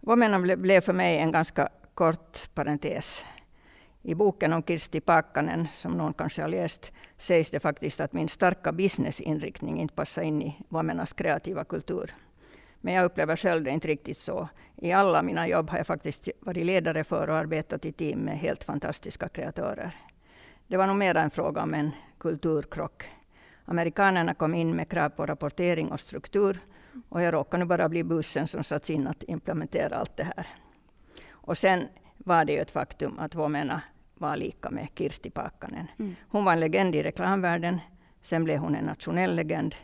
Vomena 0.00 0.56
blev 0.56 0.80
för 0.80 0.92
mig 0.92 1.18
en 1.18 1.32
ganska 1.32 1.68
kort 1.94 2.54
parentes. 2.54 3.24
I 4.02 4.14
boken 4.14 4.52
om 4.52 4.62
Kirsti 4.62 5.00
Pakkanen, 5.00 5.68
som 5.68 5.92
någon 5.92 6.12
kanske 6.12 6.42
har 6.42 6.48
läst, 6.48 6.92
sägs 7.16 7.50
det 7.50 7.60
faktiskt 7.60 8.00
att 8.00 8.12
min 8.12 8.28
starka 8.28 8.72
businessinriktning 8.72 9.80
inte 9.80 9.94
passar 9.94 10.22
in 10.22 10.42
i 10.42 10.56
Vamenas 10.68 11.12
kreativa 11.12 11.64
kultur. 11.64 12.14
Men 12.80 12.94
jag 12.94 13.04
upplever 13.04 13.36
själv 13.36 13.64
det 13.64 13.70
inte 13.70 13.88
riktigt 13.88 14.16
så. 14.18 14.48
I 14.76 14.92
alla 14.92 15.22
mina 15.22 15.48
jobb 15.48 15.70
har 15.70 15.76
jag 15.76 15.86
faktiskt 15.86 16.28
varit 16.40 16.66
ledare 16.66 17.04
för 17.04 17.30
och 17.30 17.36
arbetat 17.36 17.84
i 17.84 17.92
team 17.92 18.18
med 18.18 18.38
helt 18.38 18.64
fantastiska 18.64 19.28
kreatörer. 19.28 19.96
Det 20.66 20.76
var 20.76 20.86
nog 20.86 20.96
mer 20.96 21.14
en 21.14 21.30
fråga 21.30 21.62
om 21.62 21.74
en 21.74 21.90
kulturkrock. 22.18 23.04
Amerikanerna 23.64 24.34
kom 24.34 24.54
in 24.54 24.76
med 24.76 24.88
krav 24.88 25.08
på 25.08 25.26
rapportering 25.26 25.92
och 25.92 26.00
struktur 26.00 26.58
och 27.08 27.22
jag 27.22 27.34
råkade 27.34 27.64
nu 27.64 27.68
bara 27.68 27.88
bli 27.88 28.04
bussen 28.04 28.46
som 28.46 28.64
satts 28.64 28.90
in 28.90 29.06
att 29.06 29.22
implementera 29.22 29.96
allt 29.96 30.16
det 30.16 30.24
här. 30.24 30.46
Och 31.30 31.58
sen 31.58 31.88
var 32.16 32.44
det 32.44 32.52
ju 32.52 32.58
ett 32.58 32.70
faktum 32.70 33.18
att 33.18 33.34
Vomena 33.34 33.82
var 34.20 34.36
lika 34.36 34.70
med 34.70 34.88
Kirsti 34.94 35.30
Paakkanen. 35.30 35.86
Mm. 35.98 36.14
Hon 36.28 36.44
var 36.44 36.52
en 36.52 36.60
legend 36.60 36.94
i 36.94 37.02
reklamvärlden. 37.02 37.78
Sen 38.22 38.44
blev 38.44 38.58
hon 38.58 38.74
en 38.74 38.84
nationell 38.84 39.34
legend. 39.34 39.74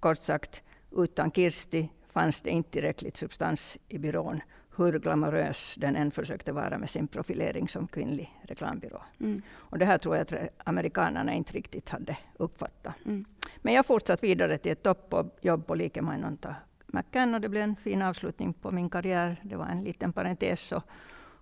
Kort 0.00 0.18
sagt, 0.18 0.62
utan 0.96 1.30
Kirsti 1.30 1.88
fanns 2.12 2.42
det 2.42 2.50
inte 2.50 2.70
tillräckligt 2.70 3.16
substans 3.16 3.78
i 3.88 3.98
byrån, 3.98 4.40
hur 4.76 4.98
glamorös 4.98 5.74
den 5.78 5.96
än 5.96 6.10
försökte 6.10 6.52
vara 6.52 6.78
med 6.78 6.90
sin 6.90 7.08
profilering 7.08 7.68
som 7.68 7.86
kvinnlig 7.86 8.40
reklambyrå. 8.42 9.02
Mm. 9.20 9.42
Och 9.52 9.78
det 9.78 9.84
här 9.84 9.98
tror 9.98 10.16
jag 10.16 10.22
att 10.22 10.48
amerikanerna 10.64 11.34
inte 11.34 11.52
riktigt 11.52 11.88
hade 11.88 12.16
uppfattat. 12.36 12.94
Mm. 13.04 13.24
Men 13.56 13.74
jag 13.74 13.86
fortsatte 13.86 14.26
vidare 14.26 14.58
till 14.58 14.72
ett 14.72 14.82
toppjobb 14.82 15.66
på 15.66 15.74
Liikemanonta 15.74 16.56
McCann 16.86 17.34
och 17.34 17.40
det 17.40 17.48
blev 17.48 17.62
en 17.62 17.76
fin 17.76 18.02
avslutning 18.02 18.52
på 18.52 18.70
min 18.70 18.90
karriär. 18.90 19.36
Det 19.42 19.56
var 19.56 19.66
en 19.66 19.82
liten 19.82 20.12
parentes. 20.12 20.72
Och 20.72 20.82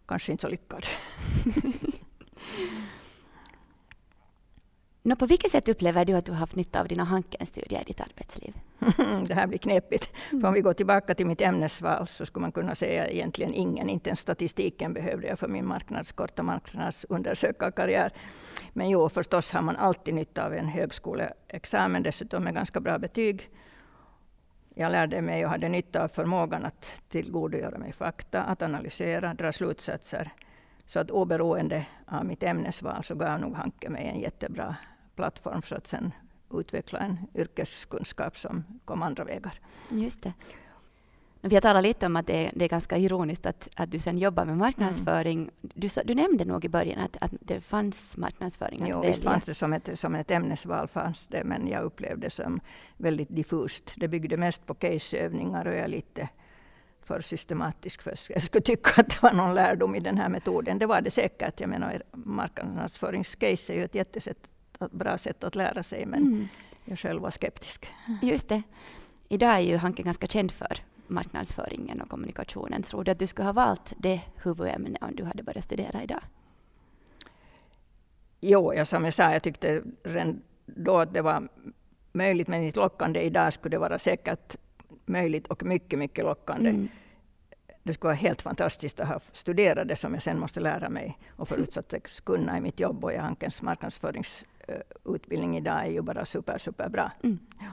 kanske 0.06 0.32
inte 0.32 0.42
så 0.42 0.49
lyckad. 0.49 0.87
Nå, 5.04 5.16
på 5.16 5.26
vilket 5.26 5.50
sätt 5.50 5.68
upplever 5.68 6.04
du 6.04 6.12
att 6.12 6.25
du 6.25 6.32
har 6.32 6.38
haft 6.38 6.54
nytta 6.54 6.80
av 6.80 6.88
dina 6.88 7.04
Hanken-studier 7.04 7.80
i 7.80 7.85
ditt 7.85 8.00
arbetsliv? 8.00 8.54
det 9.26 9.35
här 9.35 9.47
blir 9.47 9.59
knepigt. 9.59 10.16
För 10.30 10.47
om 10.47 10.54
vi 10.54 10.61
går 10.61 10.75
tillbaka 10.75 11.14
till 11.14 11.26
mitt 11.26 11.40
ämnesval 11.40 12.09
så 12.09 12.26
skulle 12.26 12.40
man 12.40 12.52
kunna 12.52 12.75
säga 12.75 13.09
egentligen 13.09 13.54
ingen. 13.54 13.88
Inte 13.88 14.11
ens 14.11 14.21
statistiken 14.21 14.92
behövde 14.92 15.26
jag 15.26 15.38
för 15.38 15.49
min 15.49 15.66
marknads, 15.66 16.12
korta 16.12 16.42
marknadsundersökarkarriär. 16.42 18.12
Men 18.73 18.90
jo, 18.90 19.09
förstås 19.09 19.52
har 19.52 19.62
man 19.62 19.76
alltid 19.76 20.14
nytta 20.14 20.47
av 20.47 20.54
en 20.54 20.68
högskoleexamen, 20.68 22.02
dessutom 22.02 22.44
med 22.44 22.54
ganska 22.54 22.80
bra 22.80 22.99
betyg. 22.99 23.50
Jag 24.75 24.92
lärde 24.92 25.23
mig 25.23 25.44
och 25.44 25.50
hade 25.50 25.68
nytta 25.68 26.04
av 26.04 26.09
förmågan 26.09 26.64
att 26.64 26.92
tillgodogöra 27.09 27.78
mig 27.78 27.92
fakta, 27.92 28.42
att 28.42 28.62
analysera, 28.62 29.35
dra 29.35 29.52
slutsatser. 29.52 30.32
Så 30.86 31.00
att 31.00 31.10
oberoende 31.10 31.86
av 32.06 32.24
mitt 32.24 32.42
ämnesval 32.42 33.04
så 33.04 33.14
gav 33.14 33.40
nog 33.40 33.54
Hanke 33.54 33.90
mig 33.90 34.06
en 34.06 34.20
jättebra 34.20 34.76
plattform 35.16 35.62
för 35.62 35.76
att 35.76 35.86
sen 35.86 36.12
utveckla 36.54 36.98
en 36.98 37.18
yrkeskunskap 37.34 38.38
som 38.38 38.64
kom 38.84 39.02
andra 39.02 39.24
vägar. 39.24 39.60
Just 39.90 40.22
det. 40.22 40.32
Vi 41.44 41.56
har 41.56 41.60
talat 41.60 41.82
lite 41.82 42.06
om 42.06 42.16
att 42.16 42.26
det 42.26 42.46
är, 42.46 42.50
det 42.54 42.64
är 42.64 42.68
ganska 42.68 42.98
ironiskt 42.98 43.46
att, 43.46 43.68
att 43.76 43.90
du 43.90 43.98
sen 43.98 44.18
jobbar 44.18 44.44
med 44.44 44.58
marknadsföring. 44.58 45.38
Mm. 45.38 45.50
Du, 45.60 45.88
du, 46.04 46.14
nämnde 46.14 46.44
nog 46.44 46.64
i 46.64 46.68
början 46.68 47.00
att, 47.00 47.16
att 47.20 47.32
det 47.40 47.60
fanns 47.60 48.16
marknadsföring 48.16 48.82
att 48.82 48.88
jo, 48.88 48.96
välja. 48.96 49.10
Visst 49.10 49.24
fanns 49.24 49.44
det 49.44 49.54
som 49.54 49.72
ett, 49.72 49.98
som 49.98 50.14
ett 50.14 50.30
ämnesval, 50.30 50.88
fanns 50.88 51.26
det, 51.26 51.44
men 51.44 51.68
jag 51.68 51.84
upplevde 51.84 52.26
det 52.26 52.30
som 52.30 52.60
väldigt 52.96 53.28
diffust. 53.36 53.94
Det 53.96 54.08
byggde 54.08 54.36
mest 54.36 54.66
på 54.66 54.74
caseövningar 54.74 55.66
och 55.66 55.72
jag 55.72 55.80
är 55.80 55.88
lite 55.88 56.28
för 57.02 57.21
systematisk 57.21 58.02
för 58.02 58.11
att 58.11 58.30
jag 58.30 58.42
skulle 58.42 58.62
tycka 58.62 58.90
att 59.00 59.09
det 59.09 59.23
var 59.23 59.32
någon 59.32 59.54
lärdom 59.54 59.94
i 59.94 60.00
den 60.00 60.18
här 60.18 60.28
metoden. 60.28 60.78
Det 60.78 60.87
var 60.87 61.00
det 61.00 61.11
säkert. 61.11 61.61
Jag 61.61 61.68
menar, 61.68 62.02
marknadsföringscase 62.12 63.73
är 63.73 63.76
ju 63.76 63.85
ett 63.85 63.94
jättesätt 63.94 64.49
bra 64.90 65.18
sätt 65.18 65.44
att 65.44 65.54
lära 65.54 65.82
sig, 65.82 66.06
men 66.06 66.23
mm. 66.23 66.49
jag 66.85 66.99
själv 66.99 67.23
var 67.23 67.30
skeptisk. 67.30 67.88
Just 68.23 68.49
det. 68.49 68.62
Idag 69.28 69.54
är 69.54 69.61
ju 69.61 69.76
Hanke 69.76 70.02
ganska 70.02 70.26
känd 70.26 70.52
för 70.52 70.78
marknadsföringen 71.06 72.00
och 72.00 72.09
kommunikationen. 72.09 72.82
Tror 72.82 73.04
du 73.04 73.11
att 73.11 73.18
du 73.18 73.26
skulle 73.26 73.47
ha 73.47 73.52
valt 73.52 73.92
det 73.97 74.21
huvudämnet 74.42 75.02
om 75.02 75.16
du 75.16 75.25
hade 75.25 75.42
börjat 75.42 75.64
studera 75.64 76.02
idag? 76.02 76.21
Jo, 78.40 78.75
jag, 78.75 78.88
som 78.88 79.04
jag 79.04 79.14
sa, 79.14 79.32
jag 79.32 79.42
tyckte 79.42 79.82
redan 80.04 80.42
då 80.66 80.99
att 80.99 81.14
det 81.14 81.23
var 81.23 81.49
möjligt, 82.12 82.49
men 82.49 82.62
inte 82.62 82.80
lockande. 82.80 83.21
Idag 83.21 83.52
skulle 83.52 83.76
det 83.76 83.78
vara 83.78 83.99
säkert 83.99 84.56
möjligt 85.06 85.47
och 85.47 85.62
mycket, 85.62 85.99
mycket 85.99 86.25
lockande. 86.25 86.71
Mm 86.71 86.88
det 87.82 87.94
skulle 87.94 88.09
vara 88.09 88.14
helt 88.14 88.42
fantastiskt 88.42 89.00
att 89.00 89.09
ha 89.09 89.21
studerat 89.32 89.88
det 89.88 89.97
som 89.97 90.14
jag 90.14 90.23
sen 90.23 90.38
måste 90.38 90.61
lära 90.61 90.88
mig 90.88 91.18
och 91.37 91.49
förutsatt 91.49 91.94
att 91.94 92.25
kunna 92.25 92.59
i 92.59 92.61
mitt 92.61 92.80
jobb. 92.80 93.04
Och 93.04 93.12
Hankens 93.12 93.62
marknadsföringsutbildning 93.62 95.56
idag 95.56 95.87
är 95.87 95.90
ju 95.90 96.02
bara 96.02 96.25
super, 96.25 96.59
super 96.59 96.88
bra. 96.88 97.11
Mm. 97.23 97.38
Ja. 97.61 97.66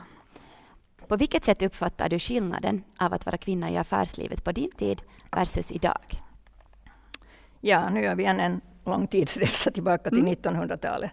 På 1.07 1.17
vilket 1.17 1.45
sätt 1.45 1.61
uppfattar 1.61 2.09
du 2.09 2.19
skillnaden 2.19 2.83
av 2.97 3.13
att 3.13 3.25
vara 3.25 3.37
kvinna 3.37 3.71
i 3.71 3.77
affärslivet 3.77 4.43
på 4.43 4.51
din 4.51 4.71
tid 4.71 5.01
versus 5.31 5.71
idag? 5.71 6.21
Ja, 7.61 7.89
nu 7.89 8.01
gör 8.01 8.15
vi 8.15 8.25
en, 8.25 8.39
en 8.39 8.61
lång 8.85 9.07
tidsresa 9.07 9.71
tillbaka 9.71 10.09
till 10.09 10.19
mm. 10.19 10.33
1900-talet. 10.33 11.11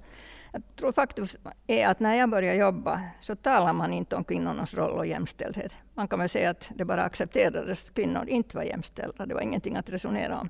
Jag 0.57 0.77
tror 0.77 0.93
faktiskt 0.93 1.37
är 1.67 1.87
att 1.87 2.01
när 2.01 2.15
jag 2.15 2.31
började 2.31 2.59
jobba 2.59 3.01
så 3.21 3.37
talar 3.37 3.73
man 3.73 3.93
inte 3.93 4.17
om 4.17 4.25
kvinnornas 4.25 4.75
roll 4.75 4.99
och 4.99 5.07
jämställdhet. 5.07 5.77
Man 5.95 6.09
kan 6.09 6.19
väl 6.19 6.29
säga 6.29 6.51
att 6.51 6.71
det 6.75 6.85
bara 6.85 7.05
accepterades 7.05 7.85
att 7.85 7.95
kvinnor 7.95 8.29
inte 8.29 8.57
var 8.57 8.65
jämställda. 8.65 9.27
Det 9.27 9.35
var 9.35 9.41
ingenting 9.41 9.77
att 9.77 9.91
resonera 9.91 10.39
om. 10.39 10.49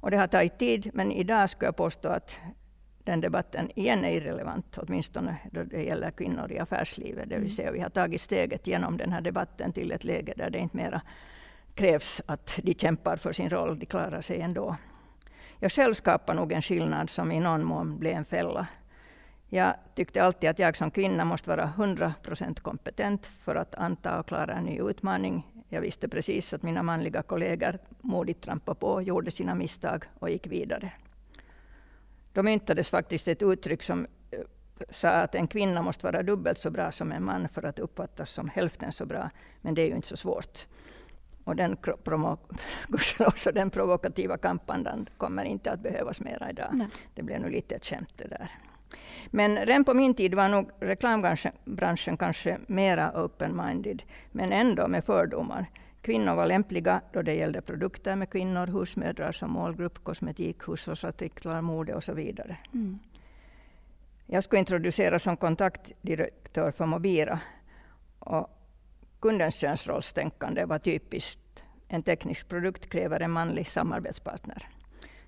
Och 0.00 0.10
det 0.10 0.16
har 0.16 0.26
tagit 0.26 0.58
tid, 0.58 0.90
men 0.94 1.12
idag 1.12 1.50
skulle 1.50 1.66
jag 1.68 1.76
påstå 1.76 2.08
att 2.08 2.38
den 3.04 3.20
debatten 3.20 3.70
igen 3.74 4.04
är 4.04 4.10
irrelevant, 4.10 4.78
åtminstone 4.78 5.36
då 5.52 5.62
det 5.62 5.82
gäller 5.82 6.10
kvinnor 6.10 6.52
i 6.52 6.58
affärslivet. 6.58 7.28
Det 7.28 7.38
vill 7.38 7.54
säga, 7.54 7.72
vi 7.72 7.80
har 7.80 7.90
tagit 7.90 8.20
steget 8.20 8.66
genom 8.66 8.96
den 8.96 9.12
här 9.12 9.20
debatten 9.20 9.72
till 9.72 9.92
ett 9.92 10.04
läge 10.04 10.34
där 10.36 10.50
det 10.50 10.58
inte 10.58 10.76
mera 10.76 11.00
krävs 11.74 12.22
att 12.26 12.60
de 12.62 12.74
kämpar 12.74 13.16
för 13.16 13.32
sin 13.32 13.50
roll, 13.50 13.78
de 13.78 13.86
klarar 13.86 14.20
sig 14.20 14.40
ändå. 14.40 14.76
Jag 15.58 15.72
själv 15.72 15.94
skapar 15.94 16.34
nog 16.34 16.52
en 16.52 16.62
skillnad 16.62 17.10
som 17.10 17.32
i 17.32 17.40
någon 17.40 17.64
mån 17.64 17.98
blev 17.98 18.16
en 18.16 18.24
fälla. 18.24 18.66
Jag 19.48 19.74
tyckte 19.94 20.22
alltid 20.22 20.50
att 20.50 20.58
jag 20.58 20.76
som 20.76 20.90
kvinna 20.90 21.24
måste 21.24 21.50
vara 21.50 21.64
100 21.64 22.14
procent 22.22 22.60
kompetent 22.60 23.26
för 23.26 23.54
att 23.54 23.74
anta 23.74 24.18
och 24.18 24.26
klara 24.26 24.54
en 24.54 24.64
ny 24.64 24.80
utmaning. 24.80 25.46
Jag 25.68 25.80
visste 25.80 26.08
precis 26.08 26.52
att 26.52 26.62
mina 26.62 26.82
manliga 26.82 27.22
kollegor 27.22 27.78
modigt 28.00 28.44
trampade 28.44 28.80
på, 28.80 29.02
gjorde 29.02 29.30
sina 29.30 29.54
misstag 29.54 30.04
och 30.18 30.30
gick 30.30 30.46
vidare. 30.46 30.92
Då 32.32 32.42
myntades 32.42 32.90
faktiskt 32.90 33.28
ett 33.28 33.42
uttryck 33.42 33.82
som 33.82 34.06
eh, 34.30 34.38
sa 34.90 35.08
att 35.08 35.34
en 35.34 35.46
kvinna 35.46 35.82
måste 35.82 36.06
vara 36.06 36.22
dubbelt 36.22 36.58
så 36.58 36.70
bra 36.70 36.92
som 36.92 37.12
en 37.12 37.24
man 37.24 37.48
för 37.48 37.62
att 37.62 37.78
uppfattas 37.78 38.30
som 38.30 38.48
hälften 38.48 38.92
så 38.92 39.06
bra. 39.06 39.30
Men 39.60 39.74
det 39.74 39.82
är 39.82 39.86
ju 39.86 39.96
inte 39.96 40.08
så 40.08 40.16
svårt. 40.16 40.66
Och 41.44 41.56
den, 41.56 41.76
promo, 42.04 42.38
också 43.18 43.52
den 43.52 43.70
provokativa 43.70 44.38
kampandan 44.38 45.08
kommer 45.16 45.44
inte 45.44 45.72
att 45.72 45.80
behövas 45.80 46.20
mera 46.20 46.50
idag. 46.50 46.70
Nej. 46.72 46.88
Det 47.14 47.22
blev 47.22 47.40
nog 47.40 47.50
lite 47.50 47.74
ett 47.74 47.86
skämt 47.86 48.12
det 48.16 48.28
där. 48.28 48.50
Men 49.30 49.56
redan 49.56 49.84
på 49.84 49.94
min 49.94 50.14
tid 50.14 50.34
var 50.34 50.48
nog 50.48 50.70
reklambranschen 50.80 52.16
kanske 52.16 52.58
mera 52.66 53.12
open-minded, 53.12 54.02
men 54.32 54.52
ändå 54.52 54.88
med 54.88 55.04
fördomar. 55.04 55.66
Kvinnor 56.02 56.34
var 56.34 56.46
lämpliga 56.46 57.00
då 57.12 57.22
det 57.22 57.34
gällde 57.34 57.60
produkter 57.60 58.16
med 58.16 58.30
kvinnor, 58.30 58.66
husmödrar 58.66 59.32
som 59.32 59.50
målgrupp, 59.50 60.04
kosmetik, 60.04 60.68
hushållsartiklar, 60.68 61.60
mode 61.60 61.94
och 61.94 62.04
så 62.04 62.12
vidare. 62.12 62.56
Mm. 62.74 62.98
Jag 64.26 64.44
skulle 64.44 64.58
introduceras 64.58 65.22
som 65.22 65.36
kontaktdirektör 65.36 66.70
för 66.70 66.86
Mobira. 66.86 67.40
Och 68.18 68.50
kundens 69.20 69.54
könsrollstänkande 69.54 70.64
var 70.64 70.78
typiskt. 70.78 71.64
En 71.88 72.02
teknisk 72.02 72.48
produkt 72.48 72.90
kräver 72.90 73.20
en 73.20 73.30
manlig 73.30 73.66
samarbetspartner. 73.66 74.68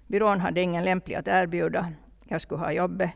Byrån 0.07 0.41
hade 0.41 0.61
ingen 0.61 0.85
lämplig 0.85 1.15
att 1.15 1.29
erbjuda. 1.29 1.93
Jag 2.25 2.41
skulle 2.41 2.61
ha 2.61 2.73
jobbet 2.73 3.11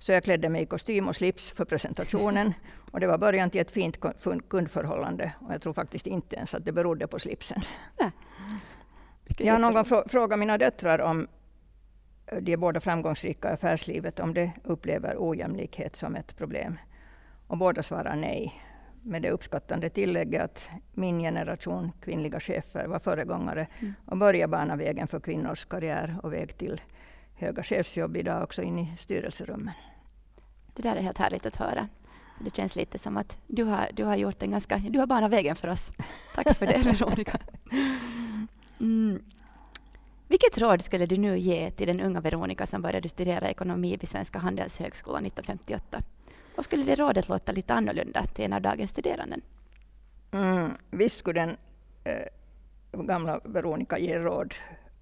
så 0.00 0.12
jag 0.12 0.24
klädde 0.24 0.48
mig 0.48 0.62
i 0.62 0.66
kostym 0.66 1.08
och 1.08 1.16
slips 1.16 1.50
för 1.50 1.64
presentationen. 1.64 2.54
Och 2.90 3.00
det 3.00 3.06
var 3.06 3.18
början 3.18 3.50
till 3.50 3.60
ett 3.60 3.70
fint 3.70 4.00
kundförhållande. 4.48 5.32
Och 5.40 5.54
jag 5.54 5.62
tror 5.62 5.72
faktiskt 5.72 6.06
inte 6.06 6.36
ens 6.36 6.54
att 6.54 6.64
det 6.64 6.72
berodde 6.72 7.06
på 7.06 7.18
slipsen. 7.18 7.60
Ja. 7.98 8.10
Jag 9.38 9.54
har 9.54 9.60
någon 9.60 9.74
gång 9.74 10.04
frågat 10.08 10.38
mina 10.38 10.58
döttrar 10.58 10.98
om 10.98 11.28
de 12.40 12.52
är 12.52 12.56
båda 12.56 12.80
framgångsrika 12.80 13.50
i 13.50 13.52
affärslivet, 13.52 14.20
om 14.20 14.34
de 14.34 14.50
upplever 14.64 15.16
ojämlikhet 15.18 15.96
som 15.96 16.16
ett 16.16 16.36
problem. 16.36 16.78
Och 17.46 17.58
båda 17.58 17.82
svarar 17.82 18.16
nej. 18.16 18.62
Med 19.02 19.22
det 19.22 19.30
uppskattande 19.30 19.90
tillägget 19.90 20.42
att 20.42 20.68
min 20.92 21.18
generation 21.18 21.92
kvinnliga 22.02 22.40
chefer 22.40 22.86
var 22.86 22.98
föregångare 22.98 23.66
mm. 23.80 23.94
och 24.06 24.16
började 24.16 24.50
bana 24.50 24.76
vägen 24.76 25.08
för 25.08 25.20
kvinnors 25.20 25.64
karriär 25.64 26.16
och 26.22 26.32
väg 26.32 26.56
till 26.56 26.80
höga 27.40 27.62
chefsjobb 27.62 28.16
idag 28.16 28.42
också 28.42 28.62
in 28.62 28.78
i 28.78 28.96
styrelserummen. 28.98 29.74
Det 30.74 30.82
där 30.82 30.96
är 30.96 31.00
helt 31.00 31.18
härligt 31.18 31.46
att 31.46 31.56
höra. 31.56 31.88
Det 32.44 32.56
känns 32.56 32.76
lite 32.76 32.98
som 32.98 33.16
att 33.16 33.38
du 33.46 33.64
har, 33.64 33.90
du 33.92 34.04
har 34.04 34.16
gjort 34.16 34.42
en 34.42 34.50
ganska... 34.50 34.78
Du 34.78 34.98
har 34.98 35.06
banat 35.06 35.30
vägen 35.30 35.56
för 35.56 35.68
oss. 35.68 35.92
Tack 36.34 36.56
för 36.56 36.66
det, 36.66 36.78
Veronica. 36.84 37.38
Mm. 38.80 39.22
Vilket 40.28 40.58
råd 40.58 40.82
skulle 40.82 41.06
du 41.06 41.16
nu 41.16 41.38
ge 41.38 41.70
till 41.70 41.86
den 41.86 42.00
unga 42.00 42.20
Veronica 42.20 42.66
som 42.66 42.82
började 42.82 43.08
studera 43.08 43.48
ekonomi 43.48 43.96
vid 44.00 44.08
Svenska 44.08 44.38
Handelshögskolan 44.38 45.26
1958? 45.26 46.02
Och 46.56 46.64
skulle 46.64 46.84
det 46.84 46.94
rådet 46.94 47.28
låta 47.28 47.52
lite 47.52 47.74
annorlunda 47.74 48.26
till 48.26 48.44
en 48.44 48.52
av 48.52 48.62
dagens 48.62 48.90
studeranden? 48.90 49.42
Mm, 50.30 50.70
visst 50.90 51.16
skulle 51.16 51.40
den 51.40 51.56
eh, 52.04 52.26
gamla 52.92 53.40
Veronica 53.44 53.98
ge 53.98 54.18
råd 54.18 54.54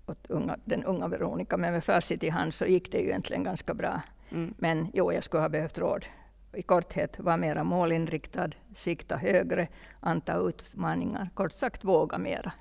åt 0.08 0.26
unga, 0.30 0.56
den 0.64 0.84
unga 0.84 1.08
Veronica, 1.08 1.56
men 1.56 1.72
med 1.72 1.84
facit 1.84 2.24
i 2.24 2.28
hand 2.28 2.54
så 2.54 2.66
gick 2.66 2.92
det 2.92 2.98
ju 2.98 3.08
egentligen 3.08 3.44
ganska 3.44 3.74
bra. 3.74 4.00
Mm. 4.30 4.54
Men 4.58 4.90
jo, 4.94 5.12
jag 5.12 5.24
skulle 5.24 5.40
ha 5.40 5.48
behövt 5.48 5.78
råd. 5.78 6.06
I 6.52 6.62
korthet, 6.62 7.20
var 7.20 7.36
mera 7.36 7.64
målinriktad, 7.64 8.50
sikta 8.74 9.16
högre, 9.16 9.68
anta 10.00 10.36
utmaningar. 10.36 11.28
Kort 11.34 11.52
sagt, 11.52 11.84
våga 11.84 12.18
mera. 12.18 12.52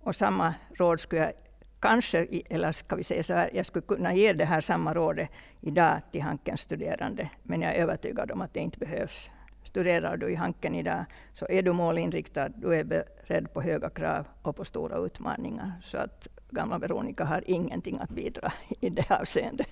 Och 0.00 0.16
samma 0.16 0.54
råd 0.74 1.00
skulle 1.00 1.22
jag 1.22 1.32
kanske, 1.80 2.26
eller 2.50 2.72
ska 2.72 2.96
vi 2.96 3.04
säga 3.04 3.22
så 3.22 3.34
här, 3.34 3.50
jag 3.54 3.66
skulle 3.66 3.86
kunna 3.86 4.14
ge 4.14 4.32
det 4.32 4.44
här 4.44 4.60
samma 4.60 4.94
rådet 4.94 5.28
idag 5.60 6.00
till 6.12 6.22
Hankens 6.22 6.60
studerande, 6.60 7.30
men 7.42 7.62
jag 7.62 7.74
är 7.74 7.82
övertygad 7.82 8.30
om 8.30 8.40
att 8.40 8.54
det 8.54 8.60
inte 8.60 8.78
behövs. 8.78 9.30
Studerar 9.62 10.16
du 10.16 10.28
i 10.28 10.34
Hanken 10.34 10.74
idag 10.74 11.04
så 11.32 11.46
är 11.48 11.62
du 11.62 11.72
målinriktad, 11.72 12.48
du 12.48 12.74
är 12.74 12.84
beredd 13.28 13.52
på 13.52 13.62
höga 13.62 13.90
krav 13.90 14.28
och 14.42 14.56
på 14.56 14.64
stora 14.64 14.98
utmaningar. 14.98 15.72
Så 15.82 15.98
att 15.98 16.28
gamla 16.50 16.78
Veronica 16.78 17.24
har 17.24 17.42
ingenting 17.46 17.98
att 17.98 18.10
bidra 18.10 18.52
i 18.80 18.90
det 18.90 19.10
avseendet. 19.10 19.68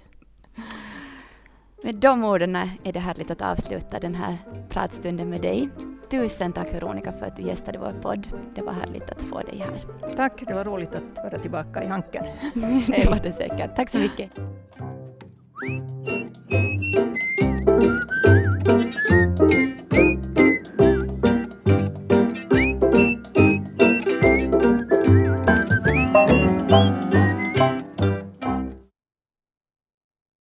Med 1.82 1.94
de 1.94 2.24
orden 2.24 2.56
är 2.56 2.92
det 2.92 3.00
härligt 3.00 3.30
att 3.30 3.42
avsluta 3.42 4.00
den 4.00 4.14
här 4.14 4.36
pratstunden 4.68 5.30
med 5.30 5.42
dig. 5.42 5.68
Tusen 6.10 6.52
tack 6.52 6.74
Veronica 6.74 7.12
för 7.12 7.26
att 7.26 7.36
du 7.36 7.42
gästade 7.42 7.78
vår 7.78 7.94
podd. 8.02 8.28
Det 8.54 8.62
var 8.62 8.72
härligt 8.72 9.10
att 9.10 9.20
få 9.20 9.40
dig 9.40 9.58
här. 9.58 9.86
Tack, 10.16 10.42
det 10.46 10.54
var 10.54 10.64
roligt 10.64 10.94
att 10.94 11.16
vara 11.16 11.38
tillbaka 11.38 11.82
i 11.84 11.86
Hanken. 11.86 12.24
det 12.86 13.10
var 13.10 13.20
det 13.22 13.32
säkert. 13.32 13.76
Tack 13.76 13.90
så 13.90 13.98
mycket. 13.98 14.30